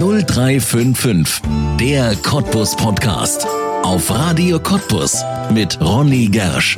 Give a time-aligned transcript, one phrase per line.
[0.00, 1.42] 0355,
[1.78, 3.46] der Cottbus Podcast.
[3.84, 6.76] Auf Radio Cottbus mit Ronny Gersch.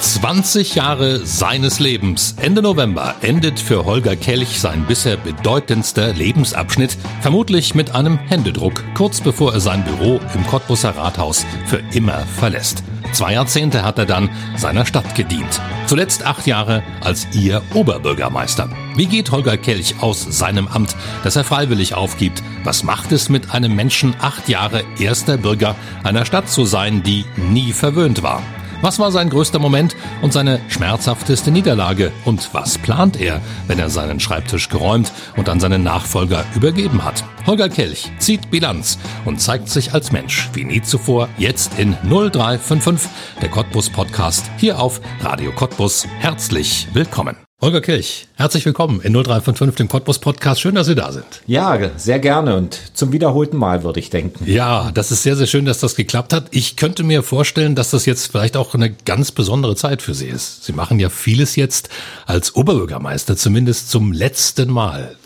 [0.00, 2.34] Zwanzig Jahre seines Lebens.
[2.42, 9.22] Ende November endet für Holger Kelch sein bisher bedeutendster Lebensabschnitt, vermutlich mit einem Händedruck, kurz
[9.22, 12.84] bevor er sein Büro im Cottbuser Rathaus für immer verlässt.
[13.14, 15.60] Zwei Jahrzehnte hat er dann seiner Stadt gedient.
[15.86, 18.68] Zuletzt acht Jahre als ihr Oberbürgermeister.
[18.96, 22.42] Wie geht Holger Kelch aus seinem Amt, das er freiwillig aufgibt?
[22.64, 27.24] Was macht es mit einem Menschen, acht Jahre erster Bürger einer Stadt zu sein, die
[27.36, 28.42] nie verwöhnt war?
[28.84, 32.12] Was war sein größter Moment und seine schmerzhafteste Niederlage?
[32.26, 37.24] Und was plant er, wenn er seinen Schreibtisch geräumt und an seinen Nachfolger übergeben hat?
[37.46, 43.10] Holger Kelch zieht Bilanz und zeigt sich als Mensch wie nie zuvor jetzt in 0355,
[43.40, 46.06] der Cottbus Podcast hier auf Radio Cottbus.
[46.20, 47.43] Herzlich willkommen.
[47.60, 50.60] Holger Kirch, herzlich willkommen in 0355, dem Cottbus Podcast.
[50.60, 51.24] Schön, dass Sie da sind.
[51.46, 54.44] Ja, sehr gerne und zum wiederholten Mal würde ich denken.
[54.44, 56.48] Ja, das ist sehr, sehr schön, dass das geklappt hat.
[56.50, 60.26] Ich könnte mir vorstellen, dass das jetzt vielleicht auch eine ganz besondere Zeit für Sie
[60.26, 60.64] ist.
[60.64, 61.90] Sie machen ja vieles jetzt
[62.26, 65.16] als Oberbürgermeister, zumindest zum letzten Mal.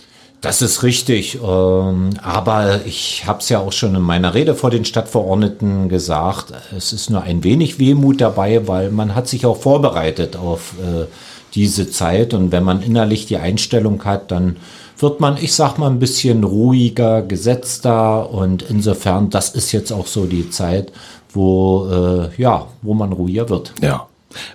[0.42, 4.70] Das ist richtig, ähm, aber ich habe es ja auch schon in meiner Rede vor
[4.70, 9.60] den Stadtverordneten gesagt, es ist nur ein wenig Wehmut dabei, weil man hat sich auch
[9.60, 11.06] vorbereitet auf äh,
[11.54, 12.34] diese Zeit.
[12.34, 14.56] Und wenn man innerlich die Einstellung hat, dann
[14.98, 18.30] wird man, ich sag mal, ein bisschen ruhiger, gesetzter.
[18.30, 20.92] Und insofern, das ist jetzt auch so die Zeit,
[21.32, 23.72] wo, äh, ja, wo man ruhiger wird.
[23.80, 24.06] Ja.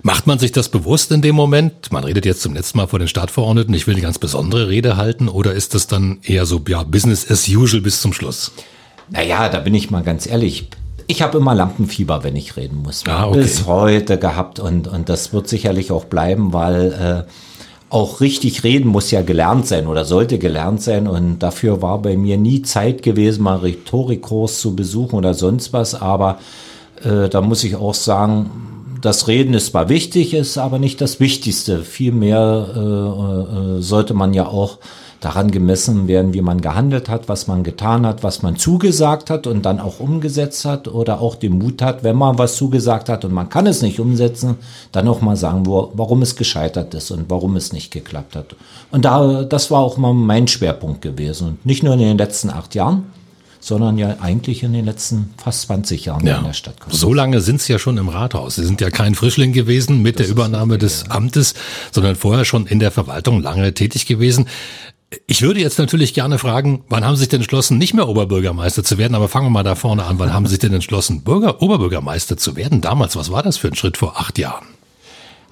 [0.02, 1.90] Macht man sich das bewusst in dem Moment?
[1.90, 4.96] Man redet jetzt zum letzten Mal vor den Stadtverordneten, ich will eine ganz besondere Rede
[4.96, 8.52] halten, oder ist das dann eher so, ja, Business as usual bis zum Schluss?
[9.10, 10.68] Naja, da bin ich mal ganz ehrlich.
[11.06, 13.04] Ich habe immer Lampenfieber, wenn ich reden muss.
[13.06, 13.40] Ah, okay.
[13.40, 17.30] Bis heute gehabt und, und das wird sicherlich auch bleiben, weil äh,
[17.90, 22.16] auch richtig reden muss ja gelernt sein oder sollte gelernt sein und dafür war bei
[22.16, 26.38] mir nie Zeit gewesen, mal Rhetorikkurs zu besuchen oder sonst was, aber
[27.04, 28.50] äh, da muss ich auch sagen,
[29.00, 31.80] das Reden ist zwar wichtig, ist aber nicht das Wichtigste.
[31.80, 32.78] Vielmehr äh,
[33.78, 34.78] äh, sollte man ja auch
[35.24, 39.46] daran gemessen werden, wie man gehandelt hat, was man getan hat, was man zugesagt hat
[39.46, 43.24] und dann auch umgesetzt hat oder auch den Mut hat, wenn man was zugesagt hat
[43.24, 44.56] und man kann es nicht umsetzen,
[44.92, 48.54] dann auch mal sagen, wo, warum es gescheitert ist und warum es nicht geklappt hat.
[48.90, 52.50] Und da, das war auch mal mein Schwerpunkt gewesen und nicht nur in den letzten
[52.50, 53.06] acht Jahren,
[53.64, 56.36] sondern ja eigentlich in den letzten fast 20 Jahren ja.
[56.36, 56.76] in der Stadt.
[56.90, 58.56] So lange sind Sie ja schon im Rathaus.
[58.56, 61.08] Sie sind ja kein Frischling gewesen mit das der Übernahme des.
[61.08, 61.54] Amtes,
[61.90, 64.48] sondern vorher schon in der Verwaltung lange tätig gewesen.
[65.26, 68.84] Ich würde jetzt natürlich gerne fragen, wann haben Sie sich denn entschlossen, nicht mehr Oberbürgermeister
[68.84, 69.14] zu werden?
[69.14, 70.18] Aber fangen wir mal da vorne an.
[70.18, 72.80] Wann haben Sie sich denn entschlossen, Bürger, Oberbürgermeister zu werden?
[72.80, 74.66] Damals, was war das für ein Schritt vor acht Jahren?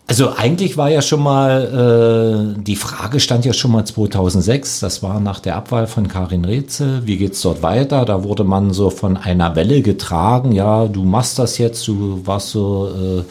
[0.09, 5.03] Also eigentlich war ja schon mal, äh, die Frage stand ja schon mal 2006, das
[5.03, 8.05] war nach der Abwahl von Karin Rätzel, wie geht's dort weiter?
[8.05, 12.50] Da wurde man so von einer Welle getragen, ja, du machst das jetzt, du warst
[12.50, 13.25] so äh,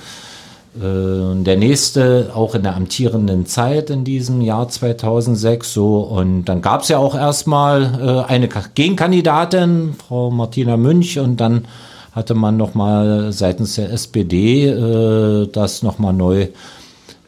[0.73, 6.83] der nächste auch in der amtierenden Zeit in diesem Jahr 2006 so und dann gab
[6.83, 11.65] es ja auch erstmal äh, eine Gegenkandidatin, Frau Martina Münch und dann
[12.13, 16.47] hatte man noch mal seitens der SPD äh, das noch mal neu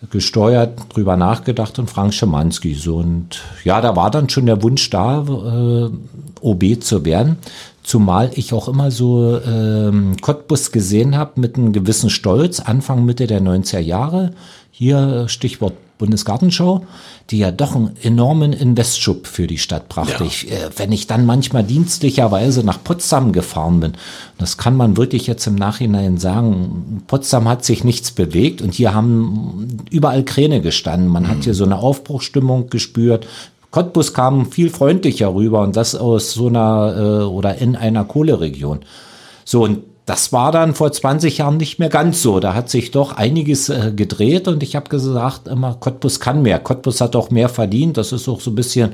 [0.09, 4.89] gesteuert, drüber nachgedacht und Frank Schimanski so und ja, da war dann schon der Wunsch
[4.89, 5.89] da, äh,
[6.41, 7.37] OB zu werden.
[7.83, 13.27] Zumal ich auch immer so ähm, Cottbus gesehen habe mit einem gewissen Stolz, Anfang, Mitte
[13.27, 14.31] der 90er Jahre.
[14.71, 15.73] Hier Stichwort
[16.03, 16.85] Bundesgartenschau,
[17.29, 20.23] die ja doch einen enormen Investschub für die Stadt brachte.
[20.23, 20.25] Ja.
[20.25, 23.93] Ich, äh, wenn ich dann manchmal dienstlicherweise nach Potsdam gefahren bin,
[24.37, 28.93] das kann man wirklich jetzt im Nachhinein sagen, Potsdam hat sich nichts bewegt und hier
[28.93, 31.07] haben überall Kräne gestanden.
[31.07, 31.27] Man mhm.
[31.27, 33.27] hat hier so eine Aufbruchstimmung gespürt.
[33.73, 38.81] Cottbus kam viel freundlicher rüber und das aus so einer äh, oder in einer Kohleregion.
[39.45, 42.39] So, und das war dann vor 20 Jahren nicht mehr ganz so.
[42.39, 46.59] Da hat sich doch einiges äh, gedreht und ich habe gesagt, immer Cottbus kann mehr.
[46.59, 47.97] Cottbus hat auch mehr verdient.
[47.97, 48.91] Das ist auch so ein bisschen,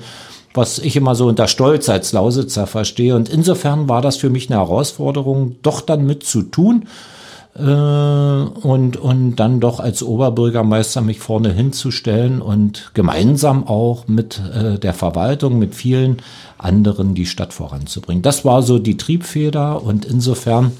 [0.54, 3.18] was ich immer so unter Stolz als Lausitzer verstehe.
[3.18, 6.86] Und insofern war das für mich eine Herausforderung, doch dann mit zu tun
[7.56, 14.78] äh, und, und dann doch als Oberbürgermeister mich vorne hinzustellen und gemeinsam auch mit äh,
[14.78, 16.18] der Verwaltung, mit vielen
[16.58, 18.22] anderen die Stadt voranzubringen.
[18.22, 20.72] Das war so die Triebfeder und insofern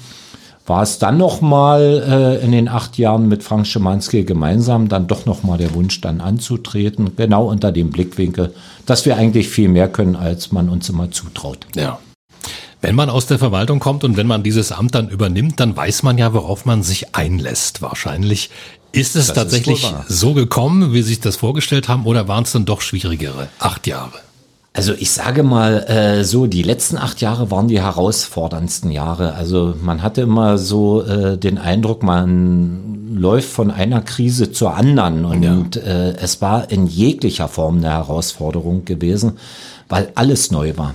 [0.66, 5.08] war es dann noch mal äh, in den acht Jahren mit Frank Schimanski gemeinsam dann
[5.08, 8.54] doch noch mal der Wunsch dann anzutreten, genau unter dem Blickwinkel,
[8.86, 11.66] dass wir eigentlich viel mehr können, als man uns immer zutraut.
[11.74, 11.98] Ja.
[12.82, 16.02] Wenn man aus der Verwaltung kommt und wenn man dieses Amt dann übernimmt, dann weiß
[16.02, 17.82] man ja, worauf man sich einlässt.
[17.82, 18.50] Wahrscheinlich
[18.92, 22.44] ist es das tatsächlich ist so gekommen, wie Sie sich das vorgestellt haben, oder waren
[22.44, 24.18] es dann doch schwierigere acht Jahre?
[24.72, 29.34] Also ich sage mal äh, so, die letzten acht Jahre waren die herausforderndsten Jahre.
[29.34, 35.24] Also man hatte immer so äh, den Eindruck, man läuft von einer Krise zur anderen
[35.24, 35.82] und ja.
[35.82, 39.38] äh, es war in jeglicher Form eine Herausforderung gewesen
[39.90, 40.94] weil alles neu war.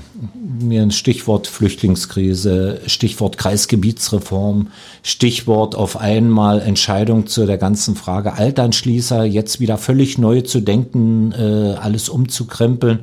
[0.62, 4.70] Mir ein Stichwort Flüchtlingskrise, Stichwort Kreisgebietsreform,
[5.04, 11.34] Stichwort auf einmal Entscheidung zu der ganzen Frage Alternschließer, jetzt wieder völlig neu zu denken,
[11.34, 13.00] äh, alles umzukrempeln.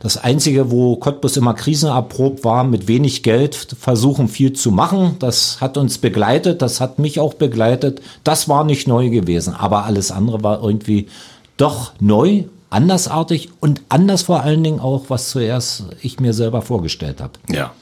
[0.00, 5.14] Das Einzige, wo Cottbus immer krisenerprobt war, mit wenig Geld versuchen viel zu machen.
[5.20, 8.02] Das hat uns begleitet, das hat mich auch begleitet.
[8.24, 11.06] Das war nicht neu gewesen, aber alles andere war irgendwie
[11.56, 17.20] doch neu andersartig und anders vor allen Dingen auch, was zuerst ich mir selber vorgestellt
[17.20, 17.32] habe.
[17.48, 17.72] Ja.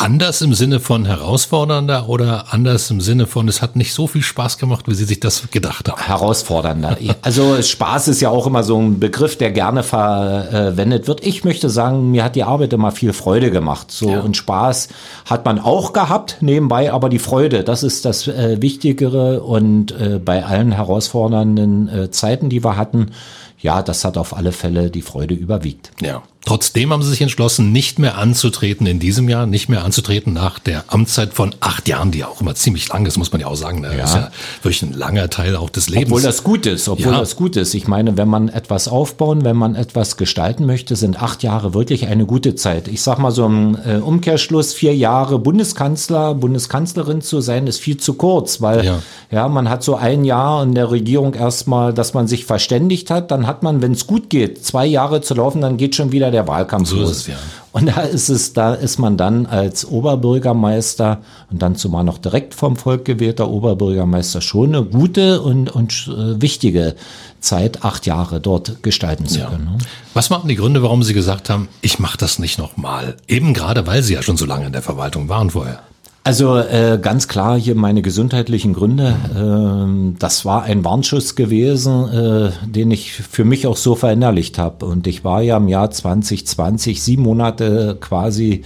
[0.00, 4.22] Anders im Sinne von herausfordernder oder anders im Sinne von, es hat nicht so viel
[4.22, 6.00] Spaß gemacht, wie Sie sich das gedacht haben?
[6.00, 6.96] Herausfordernder.
[7.22, 11.26] Also Spaß ist ja auch immer so ein Begriff, der gerne verwendet wird.
[11.26, 13.90] Ich möchte sagen, mir hat die Arbeit immer viel Freude gemacht.
[13.90, 14.20] So ja.
[14.20, 14.86] und Spaß
[15.24, 20.20] hat man auch gehabt nebenbei, aber die Freude, das ist das äh, Wichtigere und äh,
[20.24, 23.10] bei allen herausfordernden äh, Zeiten, die wir hatten,
[23.60, 25.90] ja, das hat auf alle Fälle die Freude überwiegt.
[26.00, 26.22] Ja.
[26.48, 30.58] Trotzdem haben sie sich entschlossen, nicht mehr anzutreten in diesem Jahr, nicht mehr anzutreten nach
[30.58, 33.54] der Amtszeit von acht Jahren, die auch immer ziemlich lang ist, muss man ja auch
[33.54, 33.82] sagen.
[33.82, 34.04] Das ja.
[34.04, 34.30] ist ja
[34.62, 36.06] wirklich ein langer Teil auch des Lebens.
[36.06, 37.18] Obwohl das gut ist, obwohl ja.
[37.20, 37.74] das gut ist.
[37.74, 42.06] Ich meine, wenn man etwas aufbauen, wenn man etwas gestalten möchte, sind acht Jahre wirklich
[42.06, 42.88] eine gute Zeit.
[42.88, 47.98] Ich sag mal so im äh, Umkehrschluss, vier Jahre Bundeskanzler, Bundeskanzlerin zu sein, ist viel
[47.98, 52.14] zu kurz, weil ja, ja man hat so ein Jahr in der Regierung erstmal, dass
[52.14, 55.60] man sich verständigt hat, dann hat man, wenn es gut geht, zwei Jahre zu laufen,
[55.60, 57.10] dann geht schon wieder der Wahlkampf so los.
[57.10, 57.36] Es, ja.
[57.72, 61.18] Und da ist es, da ist man dann als Oberbürgermeister
[61.50, 66.40] und dann zumal noch direkt vom Volk gewählter Oberbürgermeister schon eine gute und, und äh,
[66.40, 66.96] wichtige
[67.40, 69.66] Zeit, acht Jahre dort gestalten zu können.
[69.66, 69.72] Ja.
[69.72, 69.78] Ne?
[70.14, 73.16] Was waren die Gründe, warum Sie gesagt haben, ich mache das nicht nochmal?
[73.28, 75.80] Eben gerade, weil Sie ja schon so lange in der Verwaltung waren vorher.
[76.28, 79.16] Also äh, ganz klar hier meine gesundheitlichen Gründe.
[79.34, 84.84] Äh, das war ein Warnschuss gewesen, äh, den ich für mich auch so verinnerlicht habe.
[84.84, 88.60] Und ich war ja im Jahr 2020 sieben Monate quasi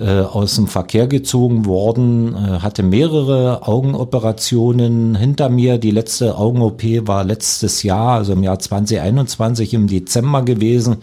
[0.00, 5.78] äh, aus dem Verkehr gezogen worden, äh, hatte mehrere Augenoperationen hinter mir.
[5.78, 10.96] Die letzte Augen-OP war letztes Jahr, also im Jahr 2021 im Dezember gewesen.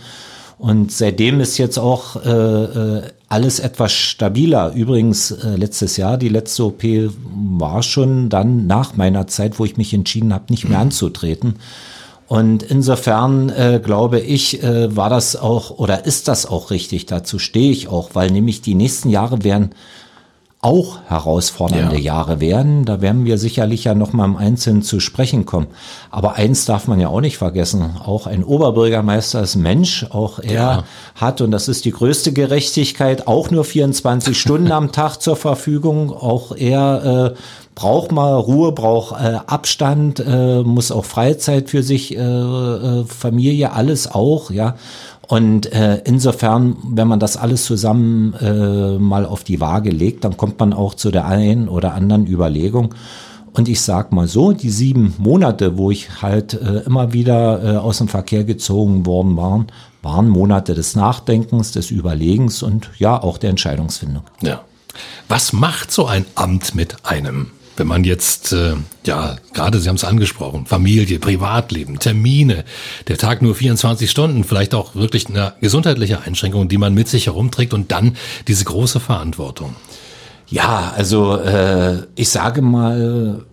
[0.57, 4.73] Und seitdem ist jetzt auch äh, äh, alles etwas stabiler.
[4.73, 6.83] Übrigens, äh, letztes Jahr, die letzte OP
[7.23, 11.55] war schon dann nach meiner Zeit, wo ich mich entschieden habe, nicht mehr anzutreten.
[12.27, 17.05] Und insofern äh, glaube ich, äh, war das auch oder ist das auch richtig.
[17.05, 19.71] Dazu stehe ich auch, weil nämlich die nächsten Jahre werden
[20.65, 22.15] auch herausfordernde ja.
[22.15, 22.85] Jahre werden.
[22.85, 25.67] Da werden wir sicherlich ja noch mal im Einzelnen zu sprechen kommen.
[26.09, 27.97] Aber eins darf man ja auch nicht vergessen.
[28.03, 30.07] Auch ein Oberbürgermeister ist Mensch.
[30.09, 30.83] Auch er ja.
[31.13, 36.11] hat, und das ist die größte Gerechtigkeit, auch nur 24 Stunden am Tag zur Verfügung.
[36.11, 37.39] Auch er äh,
[37.75, 43.73] braucht mal Ruhe, braucht äh, Abstand, äh, muss auch Freizeit für sich, äh, äh, Familie,
[43.73, 44.77] alles auch, ja.
[45.27, 50.37] Und äh, insofern, wenn man das alles zusammen äh, mal auf die Waage legt, dann
[50.37, 52.93] kommt man auch zu der einen oder anderen Überlegung.
[53.53, 57.77] Und ich sag mal so, die sieben Monate, wo ich halt äh, immer wieder äh,
[57.77, 59.67] aus dem Verkehr gezogen worden waren,
[60.01, 64.23] waren Monate des Nachdenkens, des Überlegens und ja, auch der Entscheidungsfindung.
[64.41, 64.61] Ja.
[65.27, 67.51] Was macht so ein Amt mit einem?
[67.77, 68.73] Wenn man jetzt, äh,
[69.05, 72.63] ja, gerade Sie haben es angesprochen, Familie, Privatleben, Termine,
[73.07, 77.25] der Tag nur 24 Stunden, vielleicht auch wirklich eine gesundheitliche Einschränkung, die man mit sich
[77.25, 78.15] herumträgt und dann
[78.47, 79.75] diese große Verantwortung.
[80.47, 83.43] Ja, also äh, ich sage mal,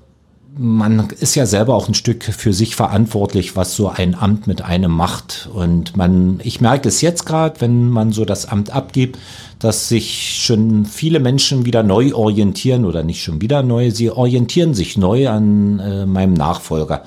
[0.56, 4.62] man ist ja selber auch ein Stück für sich verantwortlich, was so ein Amt mit
[4.62, 5.48] einem macht.
[5.52, 9.18] Und man, ich merke es jetzt gerade, wenn man so das Amt abgibt,
[9.58, 14.74] dass sich schon viele Menschen wieder neu orientieren oder nicht schon wieder neu, sie orientieren
[14.74, 17.02] sich neu an äh, meinem Nachfolger.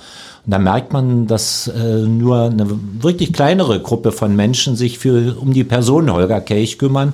[0.46, 2.68] Und da merkt man, dass äh, nur eine
[3.02, 7.14] wirklich kleinere Gruppe von Menschen sich für um die Person Holger Kelch kümmern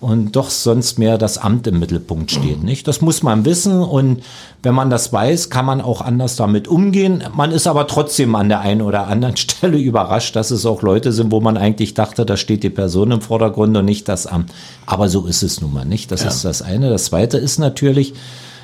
[0.00, 2.62] und doch sonst mehr das Amt im Mittelpunkt steht.
[2.64, 2.88] Nicht?
[2.88, 4.22] Das muss man wissen und
[4.62, 7.22] wenn man das weiß, kann man auch anders damit umgehen.
[7.34, 11.12] Man ist aber trotzdem an der einen oder anderen Stelle überrascht, dass es auch Leute
[11.12, 14.50] sind, wo man eigentlich dachte, da steht die Person im Vordergrund und nicht das Amt.
[14.86, 16.10] Aber so ist es nun mal nicht.
[16.10, 16.28] Das ja.
[16.28, 16.88] ist das eine.
[16.88, 18.14] Das zweite ist natürlich,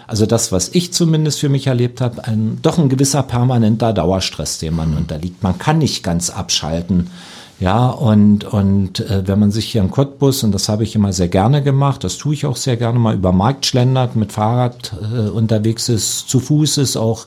[0.06, 4.58] also das, was ich zumindest für mich erlebt habe, ein, doch ein gewisser permanenter Dauerstress,
[4.58, 5.42] dem man unterliegt.
[5.42, 7.10] Man kann nicht ganz abschalten
[7.58, 11.14] Ja, und, und äh, wenn man sich hier in Cottbus, und das habe ich immer
[11.14, 14.92] sehr gerne gemacht, das tue ich auch sehr gerne mal über Markt schlendert, mit Fahrrad
[15.00, 17.26] äh, unterwegs ist, zu Fuß ist, auch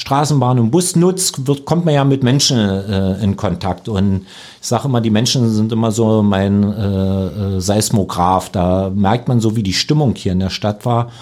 [0.00, 3.86] Straßenbahn und Bus nutzt, wird, kommt man ja mit Menschen äh, in Kontakt.
[3.86, 4.26] Und
[4.60, 8.48] ich sage immer, die Menschen sind immer so mein äh, äh, Seismograph.
[8.48, 11.12] Da merkt man so, wie die Stimmung hier in der Stadt war.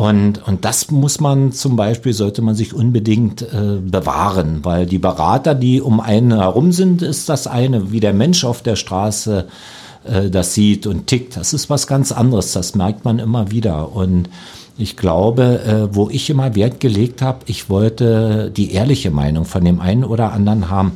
[0.00, 4.98] Und, und das muss man zum Beispiel, sollte man sich unbedingt äh, bewahren, weil die
[4.98, 9.46] Berater, die um einen herum sind, ist das eine, wie der Mensch auf der Straße
[10.04, 11.36] äh, das sieht und tickt.
[11.36, 13.94] Das ist was ganz anderes, das merkt man immer wieder.
[13.94, 14.30] Und
[14.78, 19.62] ich glaube, äh, wo ich immer Wert gelegt habe, ich wollte die ehrliche Meinung von
[19.66, 20.92] dem einen oder anderen haben.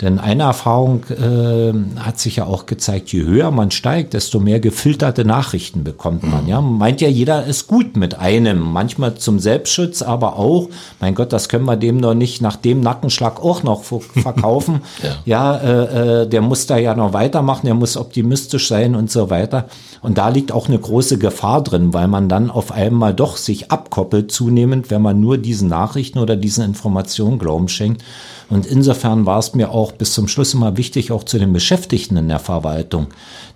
[0.00, 4.58] Denn eine Erfahrung äh, hat sich ja auch gezeigt, je höher man steigt, desto mehr
[4.58, 6.48] gefilterte Nachrichten bekommt man.
[6.48, 11.32] Ja, meint ja jeder ist gut mit einem, manchmal zum Selbstschutz, aber auch, mein Gott,
[11.32, 13.84] das können wir dem noch nicht nach dem Nackenschlag auch noch
[14.14, 14.80] verkaufen.
[15.00, 19.12] ja, ja äh, äh, der muss da ja noch weitermachen, der muss optimistisch sein und
[19.12, 19.68] so weiter.
[20.02, 23.70] Und da liegt auch eine große Gefahr drin, weil man dann auf einmal doch sich
[23.70, 28.02] abkoppelt zunehmend, wenn man nur diesen Nachrichten oder diesen Informationen Glauben schenkt.
[28.50, 32.16] Und insofern war es mir auch bis zum Schluss immer wichtig, auch zu den Beschäftigten
[32.16, 33.08] in der Verwaltung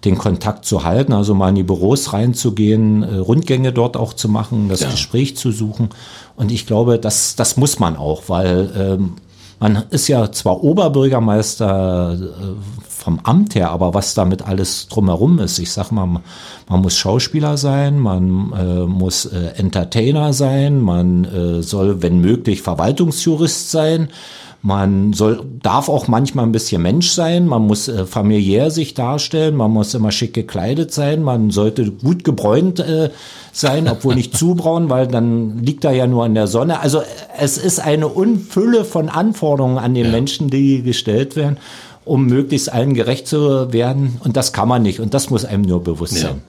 [0.05, 4.29] den Kontakt zu halten, also mal in die Büros reinzugehen, äh, Rundgänge dort auch zu
[4.29, 4.91] machen, das ja.
[4.91, 5.91] Gespräch zu suchen.
[6.37, 9.15] Und ich glaube, das, das muss man auch, weil ähm,
[9.61, 15.59] man ist ja zwar Oberbürgermeister äh, vom Amt her, aber was damit alles drumherum ist,
[15.59, 16.21] ich sag mal,
[16.69, 22.63] man muss Schauspieler sein, man äh, muss äh, Entertainer sein, man äh, soll, wenn möglich,
[22.63, 24.11] Verwaltungsjurist sein.
[24.61, 29.55] Man soll, darf auch manchmal ein bisschen Mensch sein, man muss äh, familiär sich darstellen,
[29.55, 33.11] man muss immer schick gekleidet sein, man sollte gut gebräunt äh,
[33.53, 36.81] sein, obwohl nicht zu braun, weil dann liegt er ja nur in der Sonne.
[36.81, 37.03] Also
[37.39, 40.11] es ist eine Unfülle von Anforderungen an den ja.
[40.11, 41.59] Menschen, die gestellt werden,
[42.05, 44.21] um möglichst allen gerecht zu werden.
[44.25, 46.31] Und das kann man nicht und das muss einem nur bewusst ja.
[46.31, 46.43] sein.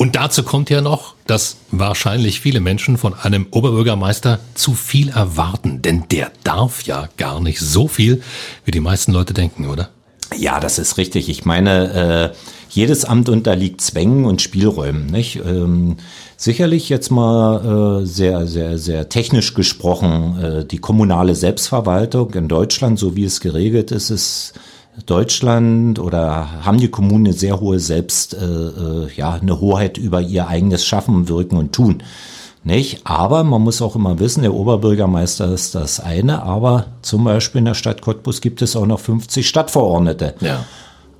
[0.00, 5.82] Und dazu kommt ja noch, dass wahrscheinlich viele Menschen von einem Oberbürgermeister zu viel erwarten,
[5.82, 8.22] denn der darf ja gar nicht so viel,
[8.64, 9.90] wie die meisten Leute denken, oder?
[10.38, 11.28] Ja, das ist richtig.
[11.28, 12.36] Ich meine, äh,
[12.70, 15.04] jedes Amt unterliegt Zwängen und Spielräumen.
[15.04, 15.36] Nicht?
[15.36, 15.98] Ähm,
[16.38, 22.98] sicherlich jetzt mal äh, sehr, sehr, sehr technisch gesprochen, äh, die kommunale Selbstverwaltung in Deutschland,
[22.98, 24.54] so wie es geregelt ist, ist
[25.06, 30.20] Deutschland oder haben die Kommunen eine sehr hohe Selbst, äh, äh, ja, eine Hoheit über
[30.20, 32.02] ihr eigenes Schaffen, Wirken und Tun.
[32.62, 33.00] Nicht?
[33.04, 37.64] Aber man muss auch immer wissen, der Oberbürgermeister ist das eine, aber zum Beispiel in
[37.64, 40.34] der Stadt Cottbus gibt es auch noch 50 Stadtverordnete.
[40.40, 40.66] Ja.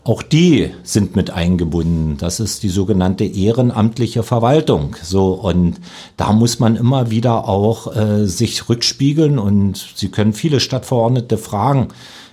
[0.04, 2.16] Auch die sind mit eingebunden.
[2.18, 4.96] Das ist die sogenannte ehrenamtliche Verwaltung.
[5.02, 5.76] So und
[6.16, 11.88] da muss man immer wieder auch äh, sich rückspiegeln und Sie können viele Stadtverordnete fragen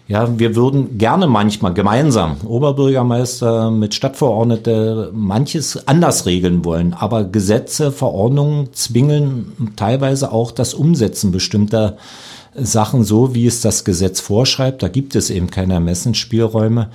[0.08, 6.94] ja, wir würden gerne manchmal gemeinsam, Oberbürgermeister mit Stadtverordnete, manches anders regeln wollen.
[6.94, 11.98] Aber Gesetze, Verordnungen zwingen teilweise auch das Umsetzen bestimmter
[12.56, 14.82] Sachen so, wie es das Gesetz vorschreibt.
[14.82, 16.90] Da gibt es eben keine Ermessensspielräume.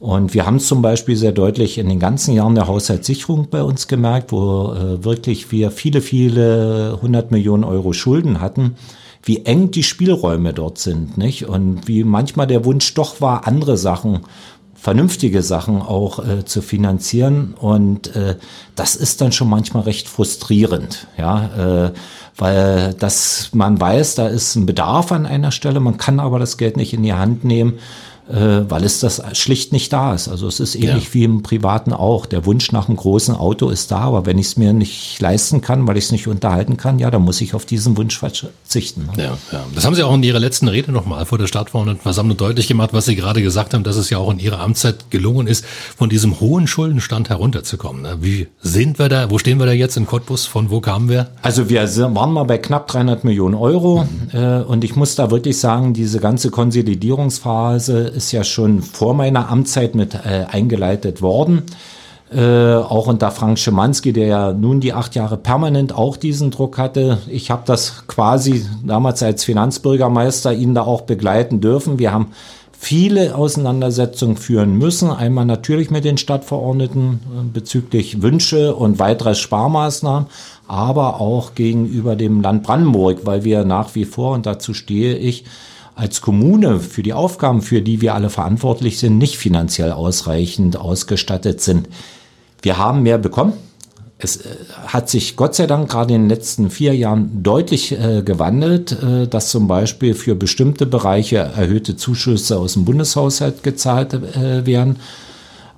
[0.00, 3.88] Und wir haben zum Beispiel sehr deutlich in den ganzen Jahren der Haushaltssicherung bei uns
[3.88, 8.76] gemerkt, wo äh, wirklich wir viele, viele hundert Millionen Euro Schulden hatten
[9.24, 11.46] wie eng die Spielräume dort sind, nicht?
[11.46, 14.20] Und wie manchmal der Wunsch doch war, andere Sachen
[14.84, 17.54] vernünftige Sachen auch äh, zu finanzieren.
[17.58, 18.36] Und äh,
[18.74, 21.92] das ist dann schon manchmal recht frustrierend, ja, äh,
[22.36, 26.58] weil das man weiß, da ist ein Bedarf an einer Stelle, man kann aber das
[26.58, 27.78] Geld nicht in die Hand nehmen
[28.26, 30.28] weil es das schlicht nicht da ist.
[30.28, 31.14] Also es ist ähnlich ja.
[31.14, 32.26] wie im Privaten auch.
[32.26, 35.60] Der Wunsch nach einem großen Auto ist da, aber wenn ich es mir nicht leisten
[35.60, 39.10] kann, weil ich es nicht unterhalten kann, ja, dann muss ich auf diesen Wunsch verzichten.
[39.16, 39.24] Ne?
[39.24, 39.64] Ja, ja.
[39.74, 43.04] Das haben Sie auch in Ihrer letzten Rede nochmal vor der Stadtverordnetenversammlung deutlich gemacht, was
[43.04, 45.64] Sie gerade gesagt haben, dass es ja auch in Ihrer Amtszeit gelungen ist,
[45.96, 48.02] von diesem hohen Schuldenstand herunterzukommen.
[48.02, 48.18] Ne?
[48.20, 49.30] Wie sind wir da?
[49.30, 50.46] Wo stehen wir da jetzt in Cottbus?
[50.46, 51.28] Von wo kamen wir?
[51.42, 51.82] Also wir
[52.14, 54.38] waren mal bei knapp 300 Millionen Euro mhm.
[54.38, 59.50] äh, und ich muss da wirklich sagen, diese ganze Konsolidierungsphase ist ja schon vor meiner
[59.50, 61.62] Amtszeit mit äh, eingeleitet worden.
[62.34, 66.78] Äh, auch unter Frank Schimanski, der ja nun die acht Jahre permanent auch diesen Druck
[66.78, 67.18] hatte.
[67.28, 71.98] Ich habe das quasi damals als Finanzbürgermeister ihn da auch begleiten dürfen.
[71.98, 72.32] Wir haben
[72.72, 75.10] viele Auseinandersetzungen führen müssen.
[75.10, 80.28] Einmal natürlich mit den Stadtverordneten äh, bezüglich Wünsche und weitere Sparmaßnahmen,
[80.66, 85.44] aber auch gegenüber dem Land Brandenburg, weil wir nach wie vor, und dazu stehe ich,
[85.94, 91.60] als Kommune für die Aufgaben, für die wir alle verantwortlich sind, nicht finanziell ausreichend ausgestattet
[91.60, 91.88] sind.
[92.62, 93.52] Wir haben mehr bekommen.
[94.18, 94.48] es äh,
[94.86, 99.28] hat sich Gott sei Dank gerade in den letzten vier Jahren deutlich äh, gewandelt, äh,
[99.28, 104.96] dass zum Beispiel für bestimmte Bereiche erhöhte Zuschüsse aus dem Bundeshaushalt gezahlt äh, werden.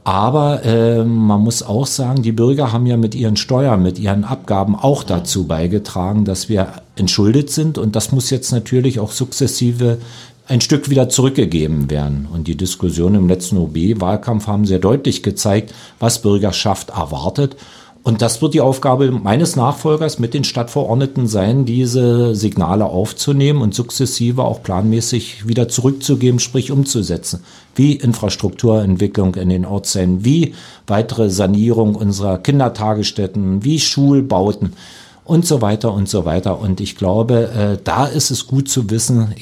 [0.06, 4.22] Aber äh, man muss auch sagen, die Bürger haben ja mit ihren Steuern, mit ihren
[4.22, 7.76] Abgaben auch dazu beigetragen, dass wir entschuldet sind.
[7.76, 9.98] Und das muss jetzt natürlich auch sukzessive
[10.46, 12.28] ein Stück wieder zurückgegeben werden.
[12.32, 17.56] Und die Diskussion im letzten OB-Wahlkampf haben sehr deutlich gezeigt, was Bürgerschaft erwartet.
[18.04, 23.74] Und das wird die Aufgabe meines Nachfolgers mit den Stadtverordneten sein, diese Signale aufzunehmen und
[23.74, 27.40] sukzessive auch planmäßig wieder zurückzugeben, sprich umzusetzen.
[27.76, 30.54] Wie Infrastrukturentwicklung in den Ortsteilen, wie
[30.86, 34.72] weitere Sanierung unserer Kindertagesstätten, wie Schulbauten
[35.24, 36.58] und so weiter und so weiter.
[36.58, 39.34] Und ich glaube, äh, da ist es gut zu wissen,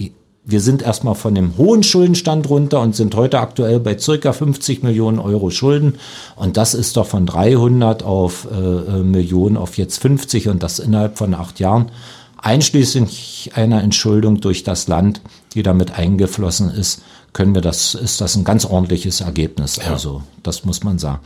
[0.46, 4.82] wir sind erstmal von dem hohen Schuldenstand runter und sind heute aktuell bei circa 50
[4.82, 5.94] Millionen Euro Schulden.
[6.36, 10.80] Und das ist doch von 300 auf äh, äh, Millionen auf jetzt 50 und das
[10.80, 11.90] innerhalb von acht Jahren.
[12.36, 15.22] Einschließlich einer Entschuldung durch das Land,
[15.54, 17.00] die damit eingeflossen ist,
[17.34, 19.76] können wir das, ist das ein ganz ordentliches Ergebnis.
[19.76, 19.92] Ja.
[19.92, 21.20] Also, das muss man sagen.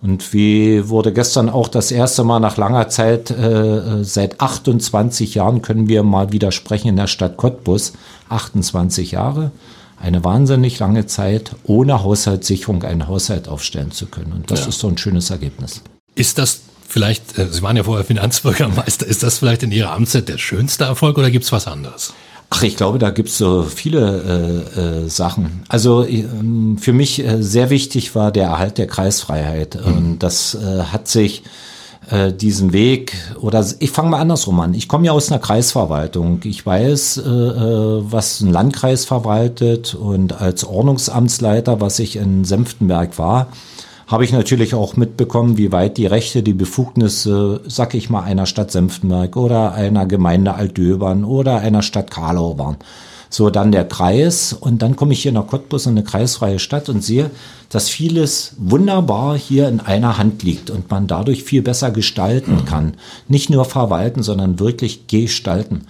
[0.00, 5.60] Und wie wurde gestern auch das erste Mal nach langer Zeit, äh, seit 28 Jahren
[5.60, 7.92] können wir mal wieder sprechen in der Stadt Cottbus.
[8.28, 9.50] 28 Jahre,
[10.00, 14.32] eine wahnsinnig lange Zeit, ohne Haushaltssicherung einen Haushalt aufstellen zu können.
[14.32, 14.68] Und das ja.
[14.68, 15.82] ist so ein schönes Ergebnis.
[16.14, 20.28] Ist das vielleicht, äh, Sie waren ja vorher Finanzbürgermeister, ist das vielleicht in Ihrer Amtszeit
[20.28, 22.12] der schönste Erfolg oder gibt es was anderes?
[22.50, 25.64] Ach, ich glaube, da gibt's so viele äh, äh, Sachen.
[25.68, 26.24] Also äh,
[26.78, 29.78] für mich äh, sehr wichtig war der Erhalt der Kreisfreiheit.
[29.84, 29.96] Mhm.
[29.96, 31.42] Und das äh, hat sich
[32.10, 34.72] äh, diesen Weg oder ich fange mal andersrum an.
[34.72, 36.40] Ich komme ja aus einer Kreisverwaltung.
[36.44, 43.18] Ich weiß, äh, äh, was ein Landkreis verwaltet und als Ordnungsamtsleiter, was ich in Senftenberg
[43.18, 43.48] war,
[44.08, 48.46] habe ich natürlich auch mitbekommen, wie weit die Rechte, die Befugnisse, sag ich mal, einer
[48.46, 52.78] Stadt Senftenberg oder einer Gemeinde Altdöbern oder einer Stadt Karlau waren.
[53.28, 56.88] So, dann der Kreis und dann komme ich hier nach Cottbus in eine kreisfreie Stadt
[56.88, 57.30] und sehe,
[57.68, 62.94] dass vieles wunderbar hier in einer Hand liegt und man dadurch viel besser gestalten kann.
[63.28, 65.82] Nicht nur verwalten, sondern wirklich gestalten.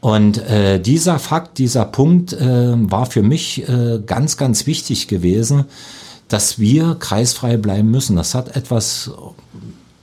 [0.00, 5.64] Und äh, dieser Fakt, dieser Punkt äh, war für mich äh, ganz, ganz wichtig gewesen,
[6.28, 8.16] dass wir kreisfrei bleiben müssen.
[8.16, 9.10] Das hat etwas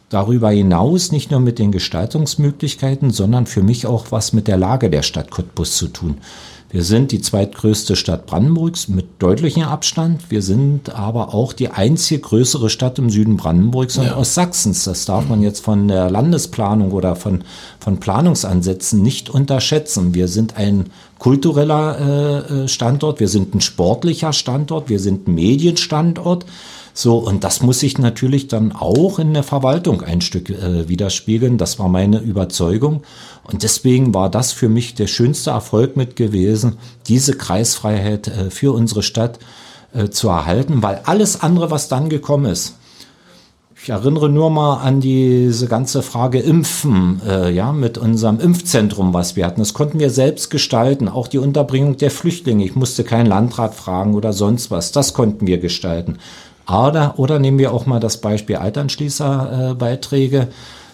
[0.09, 4.89] darüber hinaus nicht nur mit den Gestaltungsmöglichkeiten, sondern für mich auch was mit der Lage
[4.89, 6.17] der Stadt Cottbus zu tun.
[6.73, 10.31] Wir sind die zweitgrößte Stadt Brandenburgs mit deutlichem Abstand.
[10.31, 14.17] Wir sind aber auch die einzige größere Stadt im Süden Brandenburgs und ja.
[14.17, 14.83] Ostsachsens.
[14.83, 17.43] Das darf man jetzt von der Landesplanung oder von,
[17.79, 20.15] von Planungsansätzen nicht unterschätzen.
[20.15, 20.85] Wir sind ein
[21.19, 21.99] kultureller
[22.49, 26.47] äh, äh Standort, wir sind ein sportlicher Standort, wir sind ein Medienstandort.
[26.95, 31.57] So, und das muss sich natürlich dann auch in der Verwaltung ein Stück äh, widerspiegeln.
[31.57, 33.01] Das war meine Überzeugung.
[33.43, 36.77] Und deswegen war das für mich der schönste Erfolg mit gewesen,
[37.07, 39.39] diese Kreisfreiheit äh, für unsere Stadt
[39.93, 42.75] äh, zu erhalten, weil alles andere, was dann gekommen ist,
[43.83, 49.35] ich erinnere nur mal an diese ganze Frage Impfen, äh, ja, mit unserem Impfzentrum, was
[49.35, 49.59] wir hatten.
[49.59, 51.09] Das konnten wir selbst gestalten.
[51.09, 52.63] Auch die Unterbringung der Flüchtlinge.
[52.63, 54.93] Ich musste keinen Landrat fragen oder sonst was.
[54.93, 56.19] Das konnten wir gestalten.
[56.65, 60.47] Oder, oder nehmen wir auch mal das Beispiel Alternschließerbeiträge, äh,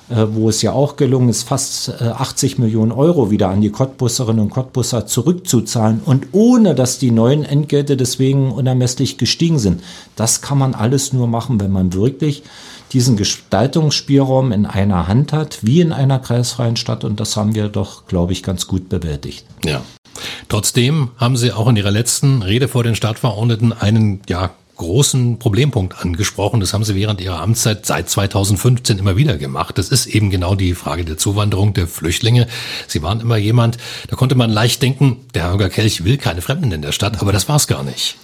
[0.10, 4.41] wo es ja auch gelungen ist, fast äh, 80 Millionen Euro wieder an die Cottbusserinnen
[4.41, 9.82] und Cottbusser zurückzuzahlen und ohne, dass die neuen Entgelte deswegen unermesslich gestiegen sind.
[10.15, 12.43] Das kann man alles nur machen, wenn man wirklich
[12.91, 17.04] diesen Gestaltungsspielraum in einer Hand hat, wie in einer kreisfreien Stadt.
[17.04, 19.45] Und das haben wir doch, glaube ich, ganz gut bewältigt.
[19.63, 19.82] Ja.
[20.50, 25.99] Trotzdem haben Sie auch in Ihrer letzten Rede vor den Stadtverordneten einen ja großen Problempunkt
[25.99, 26.59] angesprochen.
[26.59, 29.77] Das haben Sie während Ihrer Amtszeit seit 2015 immer wieder gemacht.
[29.77, 32.47] Das ist eben genau die Frage der Zuwanderung der Flüchtlinge.
[32.87, 36.71] Sie waren immer jemand, da konnte man leicht denken, der Holger Kelch will keine Fremden
[36.71, 38.15] in der Stadt, aber das war es gar nicht.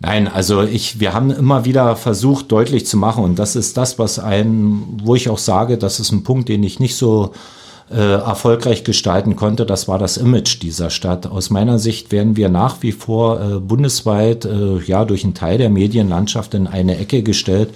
[0.00, 3.98] Nein, also ich, wir haben immer wieder versucht, deutlich zu machen, und das ist das,
[3.98, 7.32] was ein, wo ich auch sage, das ist ein Punkt, den ich nicht so
[7.94, 11.26] erfolgreich gestalten konnte, das war das Image dieser Stadt.
[11.26, 15.56] Aus meiner Sicht werden wir nach wie vor äh, bundesweit äh, ja durch einen Teil
[15.56, 17.70] der Medienlandschaft in eine Ecke gestellt,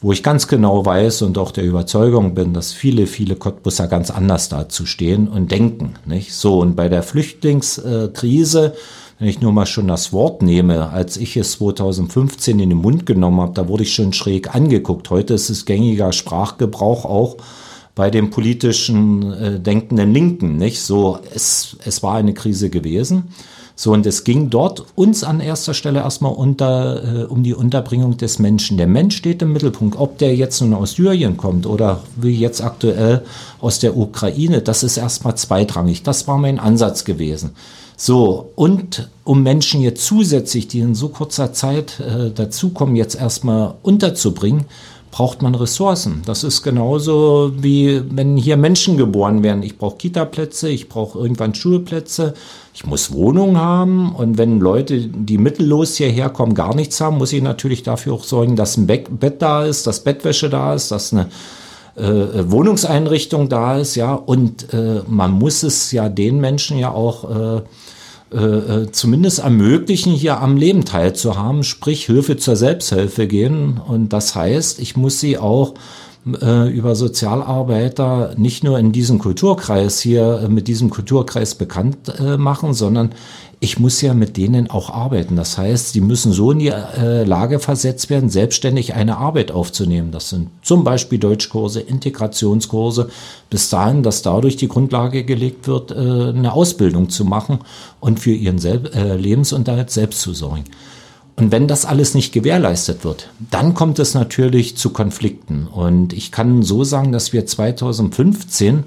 [0.00, 4.10] wo ich ganz genau weiß und auch der Überzeugung bin, dass viele, viele Cottbusser ganz
[4.10, 5.94] anders dazu stehen und denken.
[6.04, 6.34] Nicht?
[6.34, 8.74] So, und bei der Flüchtlingskrise,
[9.18, 13.06] wenn ich nur mal schon das Wort nehme, als ich es 2015 in den Mund
[13.06, 15.10] genommen habe, da wurde ich schon schräg angeguckt.
[15.10, 17.36] Heute ist es gängiger Sprachgebrauch auch
[17.94, 20.82] bei dem politischen äh, denkenden Linken, nicht?
[20.82, 23.28] So, es, es war eine Krise gewesen.
[23.76, 28.16] So, und es ging dort uns an erster Stelle erstmal unter, äh, um die Unterbringung
[28.16, 28.76] des Menschen.
[28.76, 29.98] Der Mensch steht im Mittelpunkt.
[29.98, 33.24] Ob der jetzt nun aus Syrien kommt oder wie jetzt aktuell
[33.60, 36.04] aus der Ukraine, das ist erstmal zweitrangig.
[36.04, 37.50] Das war mein Ansatz gewesen.
[37.96, 43.74] So, und um Menschen jetzt zusätzlich, die in so kurzer Zeit äh, dazukommen, jetzt erstmal
[43.82, 44.66] unterzubringen,
[45.14, 46.22] braucht man Ressourcen.
[46.26, 49.62] Das ist genauso wie wenn hier Menschen geboren werden.
[49.62, 52.34] Ich brauche Kita-Plätze, ich brauche irgendwann Schulplätze,
[52.74, 57.32] ich muss Wohnungen haben und wenn Leute, die mittellos hierher kommen, gar nichts haben, muss
[57.32, 61.12] ich natürlich dafür auch sorgen, dass ein Bett da ist, dass Bettwäsche da ist, dass
[61.12, 61.28] eine
[61.94, 67.58] äh, Wohnungseinrichtung da ist, ja, und äh, man muss es ja den Menschen ja auch
[67.58, 67.62] äh,
[68.32, 73.80] äh, äh, zumindest ermöglichen, hier am Leben teilzuhaben, sprich Hilfe zur Selbsthilfe gehen.
[73.86, 75.74] Und das heißt, ich muss sie auch
[76.40, 82.36] äh, über Sozialarbeiter nicht nur in diesem Kulturkreis hier äh, mit diesem Kulturkreis bekannt äh,
[82.38, 83.10] machen, sondern
[83.64, 85.36] ich muss ja mit denen auch arbeiten.
[85.36, 90.12] Das heißt, sie müssen so in die äh, Lage versetzt werden, selbstständig eine Arbeit aufzunehmen.
[90.12, 93.08] Das sind zum Beispiel Deutschkurse, Integrationskurse,
[93.48, 97.60] bis dahin, dass dadurch die Grundlage gelegt wird, äh, eine Ausbildung zu machen
[98.00, 100.64] und für ihren Sel äh, Lebensunterhalt selbst zu sorgen.
[101.36, 105.66] Und wenn das alles nicht gewährleistet wird, dann kommt es natürlich zu Konflikten.
[105.68, 108.82] Und ich kann so sagen, dass wir 2015 äh,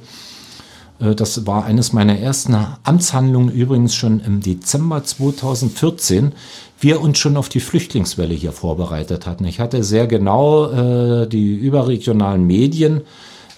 [1.00, 6.34] das war eines meiner ersten Amtshandlungen übrigens schon im Dezember 2014,
[6.80, 9.46] wir uns schon auf die Flüchtlingswelle hier vorbereitet hatten.
[9.46, 13.02] Ich hatte sehr genau äh, die überregionalen Medien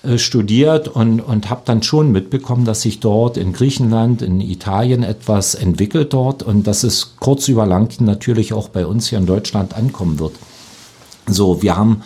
[0.01, 5.03] äh, studiert und, und habe dann schon mitbekommen, dass sich dort in Griechenland, in Italien
[5.03, 9.25] etwas entwickelt dort und dass es kurz über lang natürlich auch bei uns hier in
[9.25, 10.33] Deutschland ankommen wird.
[11.27, 12.01] So, wir haben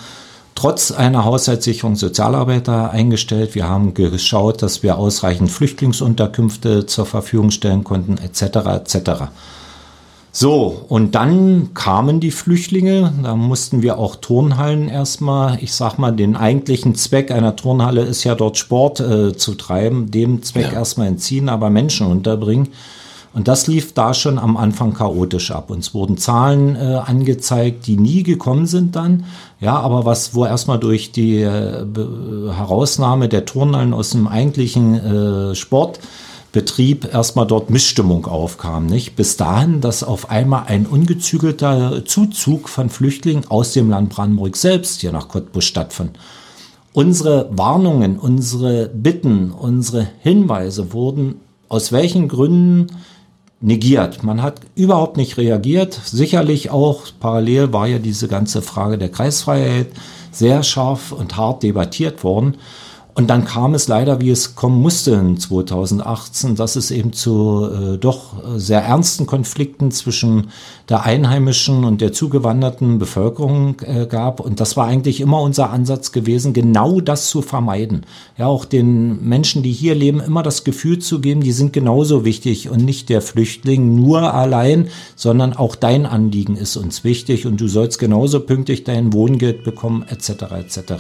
[0.56, 3.56] trotz einer Haushaltssicherung Sozialarbeiter eingestellt.
[3.56, 8.44] Wir haben geschaut, dass wir ausreichend Flüchtlingsunterkünfte zur Verfügung stellen konnten, etc.
[8.68, 9.12] etc.
[10.36, 16.12] So, und dann kamen die Flüchtlinge, da mussten wir auch Turnhallen erstmal, ich sag mal,
[16.12, 20.80] den eigentlichen Zweck einer Turnhalle ist ja dort Sport äh, zu treiben, dem Zweck ja.
[20.80, 22.70] erstmal entziehen, aber Menschen unterbringen.
[23.34, 25.72] Und das lief da schon am Anfang chaotisch ab.
[25.72, 29.26] Uns wurden Zahlen äh, angezeigt, die nie gekommen sind dann.
[29.60, 31.86] Ja, aber was, wo erstmal durch die äh,
[32.56, 34.94] Herausnahme der Turnhallen aus dem eigentlichen
[35.52, 39.16] äh, Sportbetrieb erstmal dort Missstimmung aufkam, nicht?
[39.16, 45.02] Bis dahin, dass auf einmal ein ungezügelter Zuzug von Flüchtlingen aus dem Land Brandenburg selbst
[45.02, 46.20] hier nach Cottbus stattfand.
[46.94, 52.88] Unsere Warnungen, unsere Bitten, unsere Hinweise wurden aus welchen Gründen
[53.64, 54.24] negiert.
[54.24, 55.94] Man hat überhaupt nicht reagiert.
[55.94, 59.88] Sicherlich auch parallel war ja diese ganze Frage der Kreisfreiheit
[60.32, 62.58] sehr scharf und hart debattiert worden.
[63.16, 67.70] Und dann kam es leider, wie es kommen musste in 2018, dass es eben zu
[67.72, 70.50] äh, doch sehr ernsten Konflikten zwischen
[70.90, 74.40] der einheimischen und der zugewanderten Bevölkerung äh, gab.
[74.40, 78.08] Und das war eigentlich immer unser Ansatz gewesen, genau das zu vermeiden.
[78.36, 82.26] Ja, auch den Menschen, die hier leben, immer das Gefühl zu geben, die sind genauso
[82.26, 87.62] wichtig und nicht der Flüchtling nur allein, sondern auch dein Anliegen ist uns wichtig und
[87.62, 90.30] du sollst genauso pünktlich dein Wohngeld bekommen, etc.
[90.58, 90.94] etc.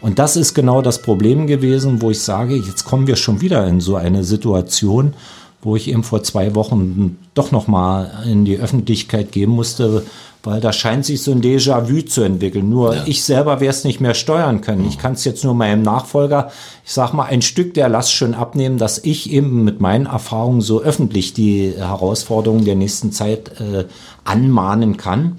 [0.00, 3.66] Und das ist genau das Problem gewesen, wo ich sage, jetzt kommen wir schon wieder
[3.66, 5.14] in so eine Situation,
[5.60, 10.04] wo ich eben vor zwei Wochen doch noch mal in die Öffentlichkeit geben musste,
[10.44, 12.70] weil da scheint sich so ein Déjà-vu zu entwickeln.
[12.70, 13.02] Nur ja.
[13.06, 14.86] ich selber werde es nicht mehr steuern können.
[14.86, 16.50] Ich kann es jetzt nur meinem Nachfolger,
[16.86, 20.60] ich sag mal, ein Stück der Last schon abnehmen, dass ich eben mit meinen Erfahrungen
[20.60, 23.86] so öffentlich die Herausforderungen der nächsten Zeit äh,
[24.24, 25.38] anmahnen kann.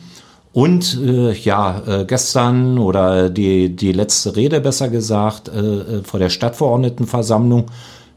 [0.52, 6.20] Und äh, ja, äh, gestern oder die, die letzte Rede besser gesagt äh, äh vor
[6.20, 7.68] der Stadtverordnetenversammlung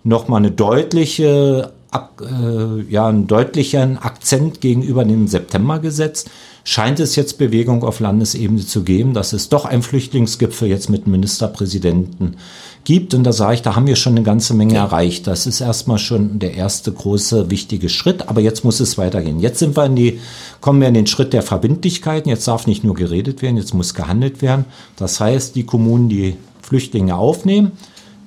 [0.03, 6.31] nochmal eine deutliche, äh, ja, einen deutlichen Akzent gegenüber dem September gesetzt.
[6.65, 11.07] Scheint es jetzt Bewegung auf Landesebene zu geben, dass es doch ein Flüchtlingsgipfel jetzt mit
[11.07, 12.37] Ministerpräsidenten
[12.85, 13.15] gibt.
[13.15, 14.85] Und da sage ich, da haben wir schon eine ganze Menge ja.
[14.85, 15.27] erreicht.
[15.27, 18.29] Das ist erstmal schon der erste große, wichtige Schritt.
[18.29, 19.41] Aber jetzt muss es weitergehen.
[19.41, 20.21] Jetzt sind wir in die,
[20.61, 22.29] kommen wir in den Schritt der Verbindlichkeiten.
[22.29, 24.65] Jetzt darf nicht nur geredet werden, jetzt muss gehandelt werden.
[24.97, 27.73] Das heißt, die Kommunen, die Flüchtlinge aufnehmen,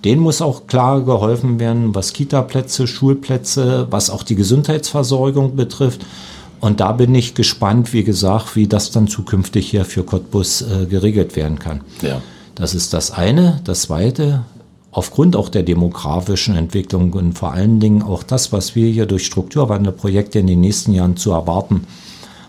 [0.03, 6.05] denen muss auch klar geholfen werden, was Kita-Plätze, Schulplätze, was auch die Gesundheitsversorgung betrifft.
[6.59, 10.85] Und da bin ich gespannt, wie gesagt, wie das dann zukünftig hier für Cottbus äh,
[10.85, 11.81] geregelt werden kann.
[12.01, 12.21] Ja.
[12.55, 13.59] Das ist das eine.
[13.65, 14.45] Das zweite,
[14.91, 19.25] aufgrund auch der demografischen Entwicklung und vor allen Dingen auch das, was wir hier durch
[19.25, 21.85] Strukturwandelprojekte in den nächsten Jahren zu erwarten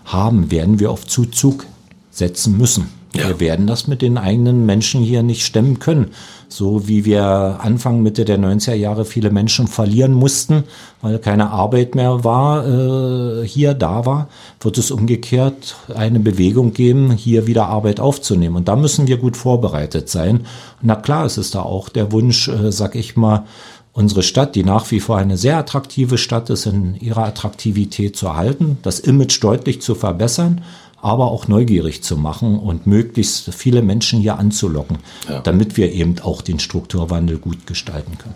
[0.05, 1.65] haben, werden wir auf Zuzug
[2.09, 2.96] setzen müssen.
[3.15, 3.29] Ja.
[3.29, 6.11] Wir werden das mit den eigenen Menschen hier nicht stemmen können.
[6.49, 10.63] So wie wir Anfang, Mitte der 90er Jahre viele Menschen verlieren mussten,
[11.01, 14.29] weil keine Arbeit mehr war, äh, hier da war,
[14.61, 18.55] wird es umgekehrt eine Bewegung geben, hier wieder Arbeit aufzunehmen.
[18.55, 20.45] Und da müssen wir gut vorbereitet sein.
[20.81, 23.45] Na klar, es ist da auch der Wunsch, äh, sag ich mal,
[23.97, 28.27] unsere Stadt, die nach wie vor eine sehr attraktive Stadt ist, in ihrer Attraktivität zu
[28.27, 30.61] erhalten, das Image deutlich zu verbessern,
[31.01, 34.97] aber auch neugierig zu machen und möglichst viele Menschen hier anzulocken,
[35.29, 35.41] ja.
[35.41, 38.35] damit wir eben auch den Strukturwandel gut gestalten können.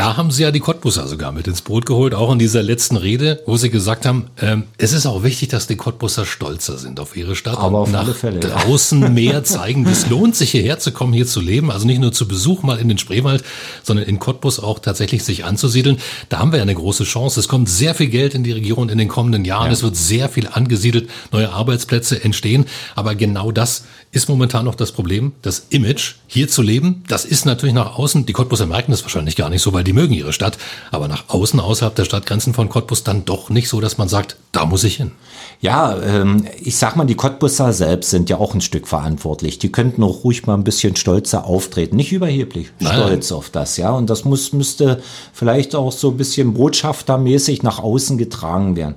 [0.00, 2.96] Da haben Sie ja die Cottbusser sogar mit ins Boot geholt, auch in dieser letzten
[2.96, 6.98] Rede, wo Sie gesagt haben, ähm, es ist auch wichtig, dass die Cottbusser stolzer sind
[7.00, 9.08] auf ihre Stadt Aber und nach Fälle, draußen ja.
[9.10, 9.86] mehr zeigen.
[9.86, 12.78] Es lohnt sich hierher zu kommen, hier zu leben, also nicht nur zu Besuch mal
[12.78, 13.44] in den Spreewald,
[13.82, 15.98] sondern in Cottbus auch tatsächlich sich anzusiedeln.
[16.30, 17.38] Da haben wir ja eine große Chance.
[17.38, 19.66] Es kommt sehr viel Geld in die Region in den kommenden Jahren.
[19.66, 19.72] Ja.
[19.72, 22.64] Es wird sehr viel angesiedelt, neue Arbeitsplätze entstehen.
[22.94, 27.04] Aber genau das ist momentan noch das Problem, das Image, hier zu leben.
[27.06, 29.89] Das ist natürlich nach außen, die Cottbuser merken das wahrscheinlich gar nicht so, weil die
[29.92, 30.58] mögen ihre Stadt,
[30.90, 34.36] aber nach außen, außerhalb der Stadtgrenzen von Cottbus dann doch nicht so, dass man sagt,
[34.52, 35.12] da muss ich hin.
[35.60, 39.58] Ja, ähm, ich sag mal, die Cottbusser selbst sind ja auch ein Stück verantwortlich.
[39.58, 42.94] Die könnten auch ruhig mal ein bisschen stolzer auftreten, nicht überheblich, Nein.
[42.94, 43.90] stolz auf das, ja.
[43.90, 48.96] Und das muss, müsste vielleicht auch so ein bisschen botschaftermäßig nach außen getragen werden.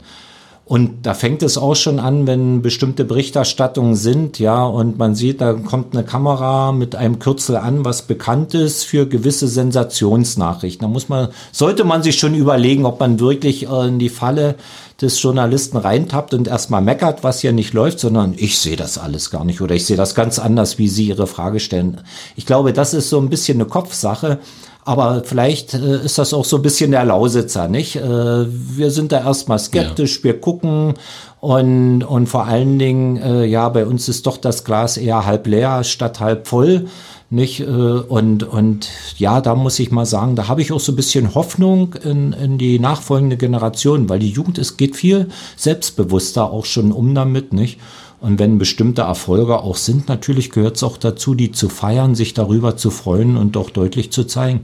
[0.74, 5.40] Und da fängt es auch schon an, wenn bestimmte Berichterstattungen sind, ja, und man sieht,
[5.40, 10.84] da kommt eine Kamera mit einem Kürzel an, was bekannt ist für gewisse Sensationsnachrichten.
[10.84, 14.56] Da muss man, sollte man sich schon überlegen, ob man wirklich in die Falle
[15.00, 19.30] des Journalisten reintappt und erstmal meckert, was hier nicht läuft, sondern ich sehe das alles
[19.30, 22.02] gar nicht oder ich sehe das ganz anders, wie Sie Ihre Frage stellen.
[22.36, 24.40] Ich glaube, das ist so ein bisschen eine Kopfsache.
[24.86, 27.96] Aber vielleicht äh, ist das auch so ein bisschen der Lausitzer, nicht?
[27.96, 30.24] Äh, wir sind da erstmal skeptisch, ja.
[30.26, 30.96] wir gucken
[31.40, 35.48] und, und vor allen Dingen, äh, ja, bei uns ist doch das Glas eher halb
[35.48, 36.86] leer statt halb voll.
[37.30, 37.62] Nicht?
[37.62, 40.96] Äh, und, und ja, da muss ich mal sagen, da habe ich auch so ein
[40.96, 46.66] bisschen Hoffnung in, in die nachfolgende Generation, weil die Jugend, es geht viel selbstbewusster auch
[46.66, 47.80] schon um damit, nicht?
[48.24, 52.34] Und wenn bestimmte Erfolge auch sind, natürlich gehört es auch dazu, die zu feiern, sich
[52.34, 54.62] darüber zu freuen und auch deutlich zu zeigen.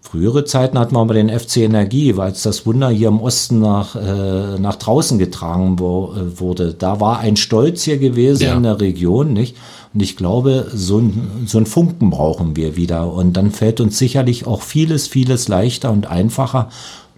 [0.00, 3.60] Frühere Zeiten hatten wir aber den FC Energie, weil es das Wunder hier im Osten
[3.60, 6.74] nach, äh, nach draußen getragen wo, äh, wurde.
[6.74, 8.56] Da war ein Stolz hier gewesen ja.
[8.56, 9.56] in der Region, nicht?
[9.94, 13.12] Und ich glaube, so ein, so ein Funken brauchen wir wieder.
[13.12, 16.70] Und dann fällt uns sicherlich auch vieles, vieles leichter und einfacher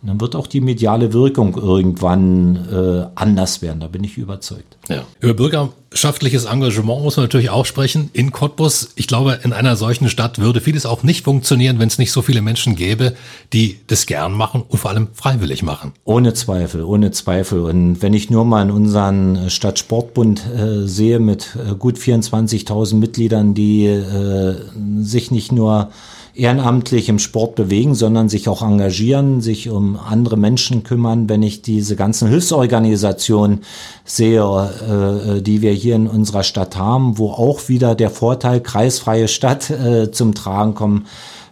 [0.07, 4.77] dann wird auch die mediale Wirkung irgendwann äh, anders werden, da bin ich überzeugt.
[4.88, 5.05] Ja.
[5.21, 8.11] Über bürgerschaftliches Engagement muss man natürlich auch sprechen.
[8.12, 11.99] In Cottbus, ich glaube, in einer solchen Stadt würde vieles auch nicht funktionieren, wenn es
[11.99, 13.14] nicht so viele Menschen gäbe,
[13.55, 15.93] die das gern machen und vor allem freiwillig machen.
[16.05, 17.61] Ohne Zweifel, ohne Zweifel.
[17.61, 23.55] Und wenn ich nur mal in unseren Stadtsportbund äh, sehe mit äh, gut 24.000 Mitgliedern,
[23.55, 24.57] die äh,
[25.01, 25.90] sich nicht nur
[26.35, 31.29] ehrenamtlich im Sport bewegen, sondern sich auch engagieren, sich um andere Menschen kümmern.
[31.29, 33.61] Wenn ich diese ganzen Hilfsorganisationen
[34.05, 39.29] sehe, äh, die wir hier in unserer Stadt haben, wo auch wieder der Vorteil kreisfreie
[39.29, 41.07] Stadt äh, zum Tragen kommt,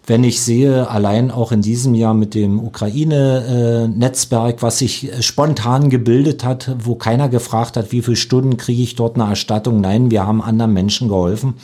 [0.04, 6.42] wenn ich sehe, allein auch in diesem Jahr mit dem Ukraine-Netzwerk, was sich spontan gebildet
[6.42, 9.80] hat, wo keiner gefragt hat, wie viele Stunden kriege ich dort eine Erstattung.
[9.80, 11.54] Nein, wir haben anderen Menschen geholfen.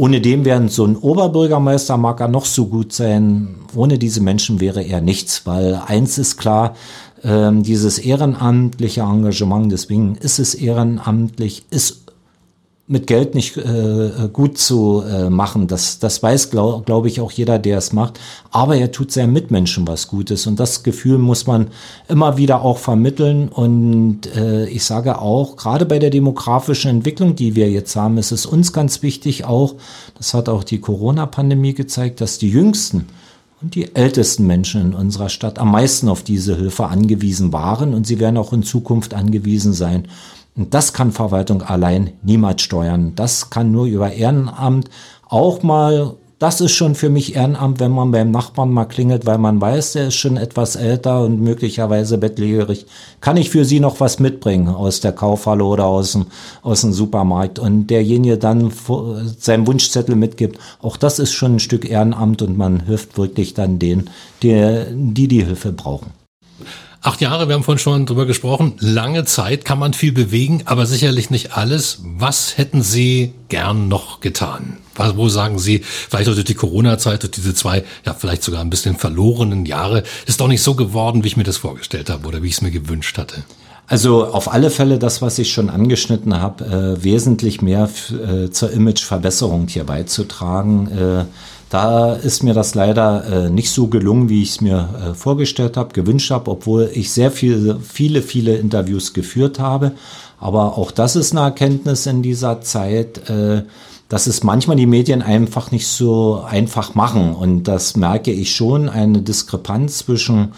[0.00, 3.56] Ohne dem wären so ein Oberbürgermeister mag er noch so gut sein.
[3.74, 6.74] Ohne diese Menschen wäre er nichts, weil eins ist klar,
[7.22, 12.09] ähm, dieses ehrenamtliche Engagement, deswegen ist es ehrenamtlich, ist
[12.90, 15.68] mit Geld nicht äh, gut zu äh, machen.
[15.68, 18.18] Das, das weiß, glaube glaub ich, auch jeder, der es macht.
[18.50, 20.48] Aber er tut seinen Mitmenschen was Gutes.
[20.48, 21.68] Und das Gefühl muss man
[22.08, 23.48] immer wieder auch vermitteln.
[23.48, 28.32] Und äh, ich sage auch, gerade bei der demografischen Entwicklung, die wir jetzt haben, ist
[28.32, 29.76] es uns ganz wichtig auch,
[30.18, 33.06] das hat auch die Corona-Pandemie gezeigt, dass die Jüngsten
[33.62, 38.04] und die ältesten Menschen in unserer Stadt am meisten auf diese Hilfe angewiesen waren und
[38.04, 40.08] sie werden auch in Zukunft angewiesen sein.
[40.56, 43.12] Und das kann Verwaltung allein niemals steuern.
[43.14, 44.90] Das kann nur über Ehrenamt
[45.30, 49.38] auch mal, das ist schon für mich Ehrenamt, wenn man beim Nachbarn mal klingelt, weil
[49.38, 52.86] man weiß, der ist schon etwas älter und möglicherweise bettlägerig.
[53.20, 56.26] Kann ich für Sie noch was mitbringen aus der Kaufhalle oder aus dem,
[56.62, 57.58] aus dem Supermarkt?
[57.58, 58.72] Und derjenige dann
[59.38, 60.58] seinen Wunschzettel mitgibt.
[60.82, 64.10] Auch das ist schon ein Stück Ehrenamt und man hilft wirklich dann denen,
[64.42, 66.19] die die, die Hilfe brauchen.
[67.02, 68.74] Acht Jahre, wir haben vorhin schon drüber gesprochen.
[68.78, 72.02] Lange Zeit kann man viel bewegen, aber sicherlich nicht alles.
[72.04, 74.76] Was hätten Sie gern noch getan?
[75.14, 78.96] Wo sagen Sie, vielleicht durch die Corona-Zeit, durch diese zwei, ja, vielleicht sogar ein bisschen
[78.96, 82.48] verlorenen Jahre, ist doch nicht so geworden, wie ich mir das vorgestellt habe oder wie
[82.48, 83.44] ich es mir gewünscht hatte?
[83.86, 88.72] Also auf alle Fälle das, was ich schon angeschnitten habe, äh, wesentlich mehr äh, zur
[88.72, 90.90] Imageverbesserung hier beizutragen.
[90.90, 91.24] Äh,
[91.70, 95.76] da ist mir das leider äh, nicht so gelungen, wie ich es mir äh, vorgestellt
[95.76, 99.92] habe, gewünscht habe, obwohl ich sehr viele, viele, viele Interviews geführt habe.
[100.40, 103.62] Aber auch das ist eine Erkenntnis in dieser Zeit, äh,
[104.08, 107.34] dass es manchmal die Medien einfach nicht so einfach machen.
[107.36, 110.52] Und das merke ich schon, eine Diskrepanz zwischen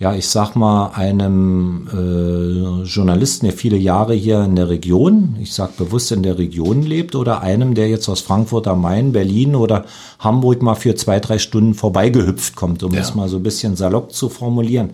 [0.00, 5.52] ja, ich sag mal, einem äh, Journalisten, der viele Jahre hier in der Region, ich
[5.52, 9.56] sag bewusst in der Region lebt, oder einem, der jetzt aus Frankfurt am Main, Berlin
[9.56, 9.86] oder
[10.20, 13.00] Hamburg mal für zwei, drei Stunden vorbeigehüpft kommt, um ja.
[13.00, 14.90] es mal so ein bisschen salopp zu formulieren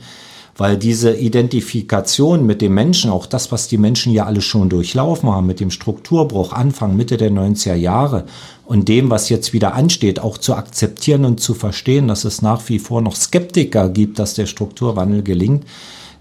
[0.57, 5.31] weil diese Identifikation mit dem Menschen, auch das, was die Menschen ja alle schon durchlaufen
[5.31, 8.25] haben, mit dem Strukturbruch Anfang, Mitte der 90er Jahre
[8.65, 12.69] und dem, was jetzt wieder ansteht, auch zu akzeptieren und zu verstehen, dass es nach
[12.69, 15.65] wie vor noch Skeptiker gibt, dass der Strukturwandel gelingt,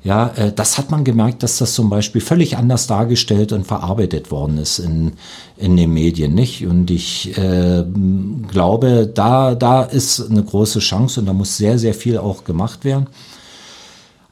[0.04, 4.32] ja, äh, das hat man gemerkt, dass das zum Beispiel völlig anders dargestellt und verarbeitet
[4.32, 5.14] worden ist in,
[5.56, 6.68] in den Medien, nicht?
[6.68, 7.86] Und ich äh,
[8.50, 12.84] glaube, da, da ist eine große Chance und da muss sehr, sehr viel auch gemacht
[12.84, 13.08] werden.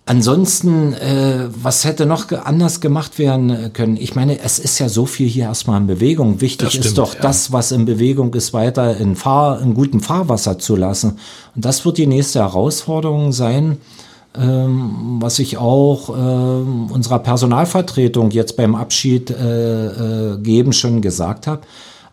[0.06, 3.98] Ansonsten, äh, was hätte noch anders gemacht werden können?
[3.98, 6.42] Ich meine, es ist ja so viel hier erstmal in Bewegung.
[6.42, 7.22] Wichtig stimmt, ist doch ja.
[7.22, 11.20] das, was in Bewegung ist, weiter in, Fahr in gutem Fahrwasser zu lassen.
[11.56, 13.78] Und das wird die nächste Herausforderung sein,
[14.36, 21.46] ähm, was ich auch äh, unserer Personalvertretung jetzt beim Abschied äh, äh, geben schon gesagt
[21.46, 21.62] habe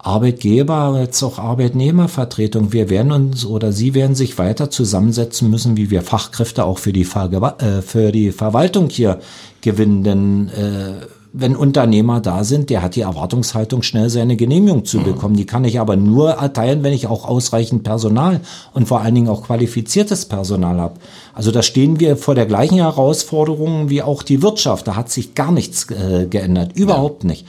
[0.08, 2.72] Arbeitgeber, jetzt auch Arbeitnehmervertretung.
[2.72, 6.94] Wir werden uns oder Sie werden sich weiter zusammensetzen müssen, wie wir Fachkräfte auch für
[6.94, 9.18] die, Ver äh, für die Verwaltung hier
[9.60, 10.04] gewinnen.
[10.04, 15.36] Denn äh, wenn Unternehmer da sind, der hat die Erwartungshaltung, schnell seine Genehmigung zu bekommen.
[15.36, 18.40] Die kann ich aber nur erteilen, wenn ich auch ausreichend Personal
[18.72, 20.94] und vor allen Dingen auch qualifiziertes Personal habe.
[21.34, 24.88] Also da stehen wir vor der gleichen Herausforderung wie auch die Wirtschaft.
[24.88, 27.28] Da hat sich gar nichts äh, geändert, überhaupt ja.
[27.28, 27.46] nicht.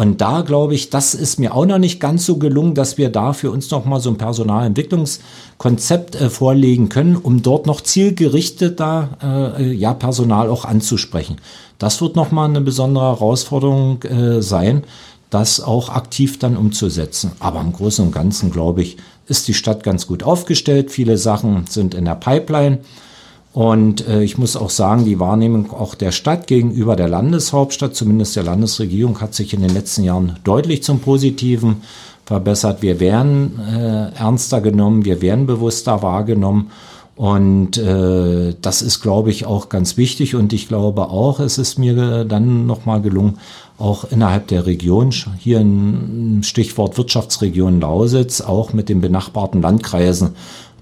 [0.00, 3.10] Und da glaube ich, das ist mir auch noch nicht ganz so gelungen, dass wir
[3.10, 9.58] da für uns noch mal so ein Personalentwicklungskonzept äh, vorlegen können, um dort noch zielgerichteter
[9.58, 11.36] äh, ja Personal auch anzusprechen.
[11.76, 14.84] Das wird noch mal eine besondere Herausforderung äh, sein,
[15.28, 17.32] das auch aktiv dann umzusetzen.
[17.38, 20.90] Aber im Großen und Ganzen glaube ich, ist die Stadt ganz gut aufgestellt.
[20.90, 22.78] Viele Sachen sind in der Pipeline.
[23.52, 28.36] Und äh, ich muss auch sagen, die Wahrnehmung auch der Stadt gegenüber der Landeshauptstadt, zumindest
[28.36, 31.82] der Landesregierung, hat sich in den letzten Jahren deutlich zum Positiven
[32.24, 32.80] verbessert.
[32.80, 36.70] Wir werden äh, ernster genommen, wir werden bewusster wahrgenommen.
[37.16, 40.36] Und äh, das ist, glaube ich, auch ganz wichtig.
[40.36, 43.38] Und ich glaube auch, es ist mir dann nochmal gelungen,
[43.78, 50.36] auch innerhalb der Region, hier ein Stichwort Wirtschaftsregion Lausitz, auch mit den benachbarten Landkreisen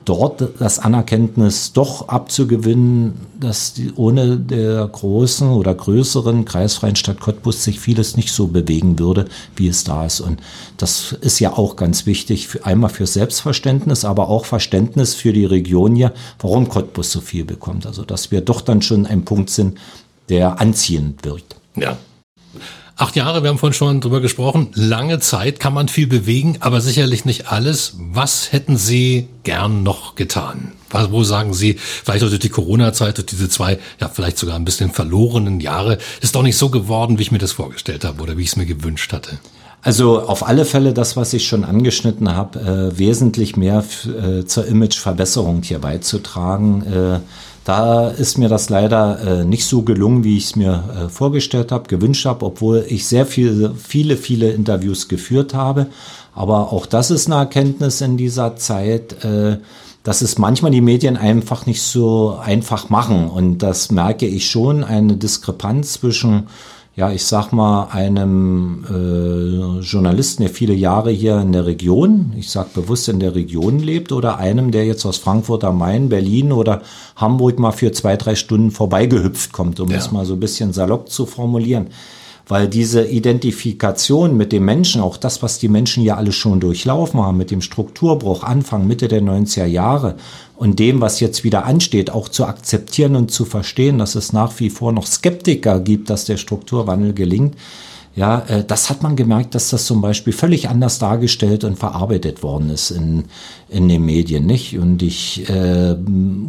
[0.09, 7.63] dort das Anerkenntnis doch abzugewinnen, dass die, ohne der großen oder größeren kreisfreien Stadt Cottbus
[7.63, 10.21] sich vieles nicht so bewegen würde, wie es da ist.
[10.21, 10.41] Und
[10.79, 15.45] das ist ja auch ganz wichtig, für, einmal für Selbstverständnis, aber auch Verständnis für die
[15.45, 17.87] Region hier, warum Cottbus so viel bekommt.
[17.87, 19.79] Also, dass wir doch dann schon ein Punkt sind,
[20.31, 21.57] der anziehend wirkt.
[21.77, 21.99] Ja,
[23.01, 24.71] Acht Jahre, wir haben vorhin schon drüber gesprochen.
[24.75, 27.95] Lange Zeit kann man viel bewegen, aber sicherlich nicht alles.
[27.97, 30.73] Was hätten Sie gern noch getan?
[30.91, 34.91] Wo sagen Sie, vielleicht durch die Corona-Zeit, durch diese zwei, ja, vielleicht sogar ein bisschen
[34.91, 38.43] verlorenen Jahre, ist doch nicht so geworden, wie ich mir das vorgestellt habe oder wie
[38.43, 39.39] ich es mir gewünscht hatte?
[39.81, 44.67] Also auf alle Fälle das, was ich schon angeschnitten habe, äh, wesentlich mehr äh, zur
[44.67, 46.83] Imageverbesserung hier beizutragen.
[46.83, 47.21] Äh,
[47.69, 51.71] da ist mir das leider äh, nicht so gelungen, wie ich es mir äh, vorgestellt
[51.71, 55.89] habe, gewünscht habe, obwohl ich sehr viele, viele, viele Interviews geführt habe.
[56.35, 59.59] Aber auch das ist eine Erkenntnis in dieser Zeit, äh,
[60.03, 63.29] dass es manchmal die Medien einfach nicht so einfach machen.
[63.29, 66.47] Und das merke ich schon, eine Diskrepanz zwischen
[66.99, 72.51] ja, ich sag mal, einem äh, Journalisten, der viele Jahre hier in der Region, ich
[72.51, 76.51] sag bewusst in der Region lebt, oder einem, der jetzt aus Frankfurt am Main, Berlin
[76.51, 76.83] oder
[77.15, 79.99] Hamburg mal für zwei, drei Stunden vorbeigehüpft kommt, um ja.
[79.99, 81.87] es mal so ein bisschen salopp zu formulieren
[82.49, 87.21] weil diese Identifikation mit dem Menschen, auch das, was die Menschen ja alle schon durchlaufen
[87.21, 90.17] haben, mit dem Strukturbruch Anfang, Mitte der 90er Jahre
[90.57, 94.59] und dem, was jetzt wieder ansteht, auch zu akzeptieren und zu verstehen, dass es nach
[94.61, 97.55] wie vor noch Skeptiker gibt, dass der Strukturwandel gelingt,
[98.19, 102.43] ja, äh, das hat man gemerkt, dass das zum Beispiel völlig anders dargestellt und verarbeitet
[102.43, 103.27] worden ist in,
[103.69, 104.77] in den Medien, nicht?
[104.77, 105.95] Und ich äh,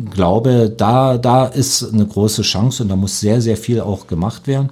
[0.10, 4.48] glaube, da, da ist eine große Chance und da muss sehr, sehr viel auch gemacht
[4.48, 4.72] werden.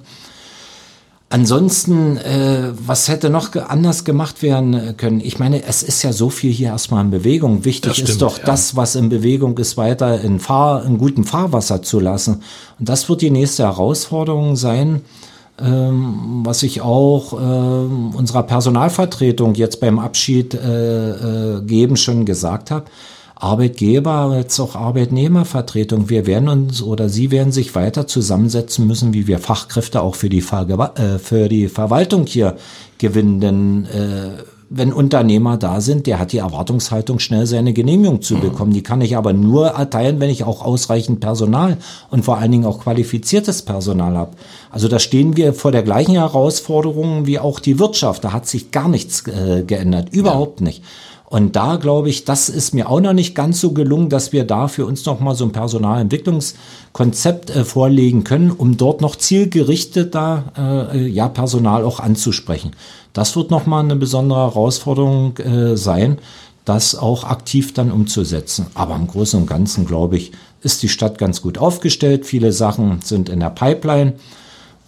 [1.30, 5.20] Ansonsten, äh, was hätte noch anders gemacht werden können?
[5.20, 7.66] Ich meine, es ist ja so viel hier erstmal in Bewegung.
[7.66, 8.44] Wichtig stimmt, ist doch ja.
[8.44, 12.42] das, was in Bewegung ist, weiter in, Fahr in gutem Fahrwasser zu lassen.
[12.78, 15.02] Und das wird die nächste Herausforderung sein,
[15.60, 21.10] ähm, was ich auch äh, unserer Personalvertretung jetzt beim Abschied äh,
[21.56, 22.86] äh, geben schon gesagt habe
[23.40, 26.10] Arbeitgeber als auch Arbeitnehmervertretung.
[26.10, 30.28] Wir werden uns oder Sie werden sich weiter zusammensetzen müssen, wie wir Fachkräfte auch für
[30.28, 32.56] die, Ver äh, für die Verwaltung hier
[32.98, 33.40] gewinnen.
[33.40, 38.72] Denn äh, wenn Unternehmer da sind, der hat die Erwartungshaltung, schnell seine Genehmigung zu bekommen.
[38.72, 41.78] Die kann ich aber nur erteilen, wenn ich auch ausreichend Personal
[42.10, 44.32] und vor allen Dingen auch qualifiziertes Personal habe.
[44.70, 48.24] Also da stehen wir vor der gleichen Herausforderung wie auch die Wirtschaft.
[48.24, 50.64] Da hat sich gar nichts äh, geändert, überhaupt ja.
[50.64, 50.82] nicht.
[51.30, 54.44] Und da glaube ich, das ist mir auch noch nicht ganz so gelungen, dass wir
[54.44, 60.90] da für uns noch mal so ein Personalentwicklungskonzept äh, vorlegen können, um dort noch zielgerichteter
[60.94, 62.70] äh, ja Personal auch anzusprechen.
[63.12, 66.16] Das wird noch mal eine besondere Herausforderung äh, sein,
[66.64, 68.66] das auch aktiv dann umzusetzen.
[68.74, 72.24] Aber im Großen und Ganzen glaube ich, ist die Stadt ganz gut aufgestellt.
[72.24, 74.14] Viele Sachen sind in der Pipeline.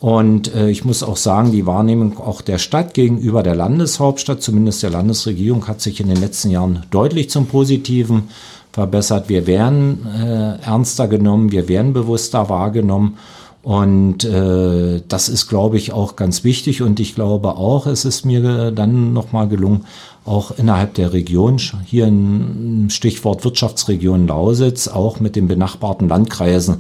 [0.01, 4.83] Und äh, ich muss auch sagen, die Wahrnehmung auch der Stadt gegenüber der Landeshauptstadt, zumindest
[4.83, 8.31] der Landesregierung, hat sich in den letzten Jahren deutlich zum Positiven
[8.73, 9.29] verbessert.
[9.29, 13.19] Wir werden äh, ernster genommen, wir werden bewusster wahrgenommen.
[13.63, 16.81] Und äh, das ist, glaube ich, auch ganz wichtig.
[16.81, 19.85] Und ich glaube auch, es ist mir dann nochmal gelungen,
[20.25, 26.79] auch innerhalb der Region, hier ein Stichwort Wirtschaftsregion Lausitz, auch mit den benachbarten Landkreisen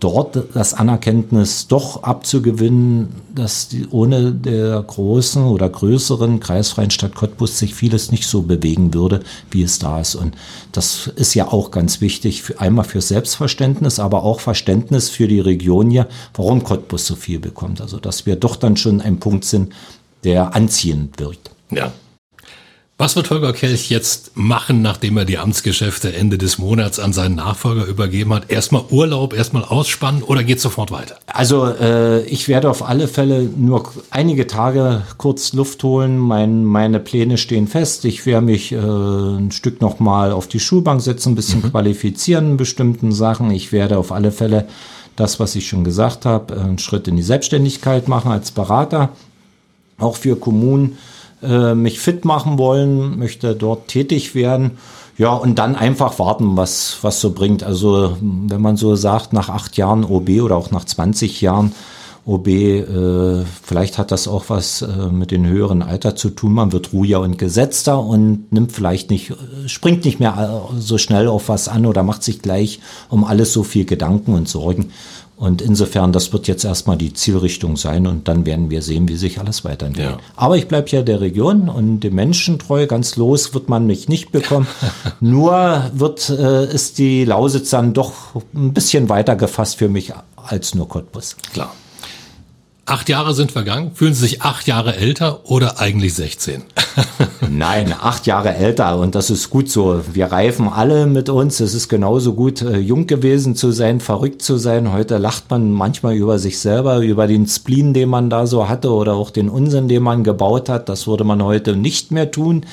[0.00, 7.58] dort das Anerkenntnis doch abzugewinnen, dass die, ohne der großen oder größeren kreisfreien Stadt Cottbus
[7.58, 9.20] sich vieles nicht so bewegen würde,
[9.50, 10.14] wie es da ist.
[10.14, 10.34] Und
[10.72, 15.40] das ist ja auch ganz wichtig, für, einmal für Selbstverständnis, aber auch Verständnis für die
[15.40, 17.80] Region hier, warum Cottbus so viel bekommt.
[17.80, 19.72] Also, dass wir doch dann schon ein Punkt sind,
[20.24, 21.50] der anziehend wirkt.
[21.70, 21.92] Ja,
[22.98, 27.34] was wird Holger Kelch jetzt machen, nachdem er die Amtsgeschäfte Ende des Monats an seinen
[27.34, 28.50] Nachfolger übergeben hat?
[28.50, 31.16] Erstmal Urlaub, erstmal ausspannen oder geht sofort weiter?
[31.26, 36.16] Also äh, ich werde auf alle Fälle nur einige Tage kurz Luft holen.
[36.16, 38.06] Mein, meine Pläne stehen fest.
[38.06, 41.72] Ich werde mich äh, ein Stück nochmal auf die Schulbank setzen, ein bisschen mhm.
[41.72, 43.50] qualifizieren in bestimmten Sachen.
[43.50, 44.68] Ich werde auf alle Fälle
[45.16, 49.10] das, was ich schon gesagt habe, einen Schritt in die Selbstständigkeit machen als Berater,
[49.98, 50.96] auch für Kommunen
[51.42, 54.72] äh, mich fit machen wollen, möchte dort tätig werden.
[55.18, 57.62] Ja, und dann einfach warten, was, was so bringt.
[57.62, 61.72] Also, wenn man so sagt, nach acht Jahren OB oder auch nach 20 Jahren
[62.26, 66.52] OB, äh, vielleicht hat das auch was äh, mit dem höheren Alter zu tun.
[66.52, 69.32] Man wird ruhiger und gesetzter und nimmt vielleicht nicht,
[69.66, 73.62] springt nicht mehr so schnell auf was an oder macht sich gleich um alles so
[73.62, 74.90] viel Gedanken und Sorgen.
[75.36, 79.16] Und insofern, das wird jetzt erstmal die Zielrichtung sein und dann werden wir sehen, wie
[79.16, 80.16] sich alles weiterentwickelt.
[80.16, 80.32] Ja.
[80.34, 82.86] Aber ich bleibe ja der Region und dem Menschen treu.
[82.86, 84.66] Ganz los wird man mich nicht bekommen.
[85.20, 88.12] nur wird, äh, ist die Lausitz dann doch
[88.54, 91.36] ein bisschen weiter gefasst für mich als nur Cottbus.
[91.52, 91.74] Klar.
[92.88, 93.90] Acht Jahre sind vergangen.
[93.94, 96.62] Fühlen Sie sich acht Jahre älter oder eigentlich 16?
[97.50, 100.02] Nein, acht Jahre älter und das ist gut so.
[100.12, 101.58] Wir reifen alle mit uns.
[101.58, 104.92] Es ist genauso gut, äh, jung gewesen zu sein, verrückt zu sein.
[104.92, 108.92] Heute lacht man manchmal über sich selber, über den Spleen, den man da so hatte
[108.92, 110.88] oder auch den Unsinn, den man gebaut hat.
[110.88, 112.66] Das würde man heute nicht mehr tun.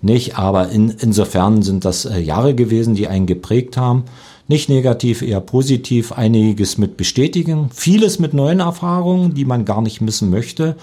[0.00, 4.04] Nicht, aber in, insofern sind das äh, Jahre gewesen, die einen geprägt haben.
[4.48, 10.00] Nicht negativ, eher positiv, einiges mit bestätigen, vieles mit neuen Erfahrungen, die man gar nicht
[10.00, 10.76] missen möchte.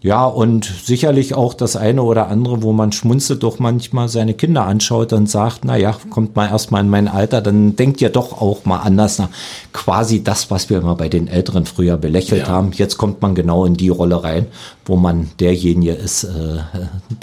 [0.00, 4.64] Ja, und sicherlich auch das eine oder andere, wo man schmunzelt doch manchmal seine Kinder
[4.64, 8.40] anschaut und sagt, na ja, kommt mal erstmal in mein Alter, dann denkt ihr doch
[8.40, 9.30] auch mal anders nach.
[9.72, 12.48] Quasi das, was wir immer bei den Älteren früher belächelt ja.
[12.48, 12.70] haben.
[12.72, 14.46] Jetzt kommt man genau in die Rolle rein,
[14.84, 16.58] wo man derjenige ist, äh,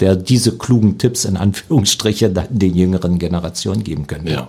[0.00, 4.32] der diese klugen Tipps in Anführungsstrichen den jüngeren Generationen geben könnte.
[4.32, 4.48] Ja.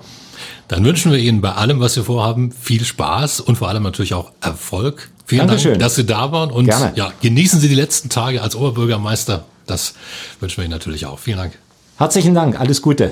[0.68, 4.14] Dann wünschen wir Ihnen bei allem, was Sie vorhaben, viel Spaß und vor allem natürlich
[4.14, 5.10] auch Erfolg.
[5.26, 5.72] Vielen Dankeschön.
[5.74, 6.93] Dank, dass Sie da waren und Gerne.
[6.95, 9.45] ja, genießen Sie die letzten Tage als Oberbürgermeister.
[9.66, 9.93] Das
[10.39, 11.20] wünschen wir Ihnen natürlich auch.
[11.20, 11.58] Vielen Dank.
[11.98, 12.60] Herzlichen Dank.
[12.60, 13.12] Alles Gute.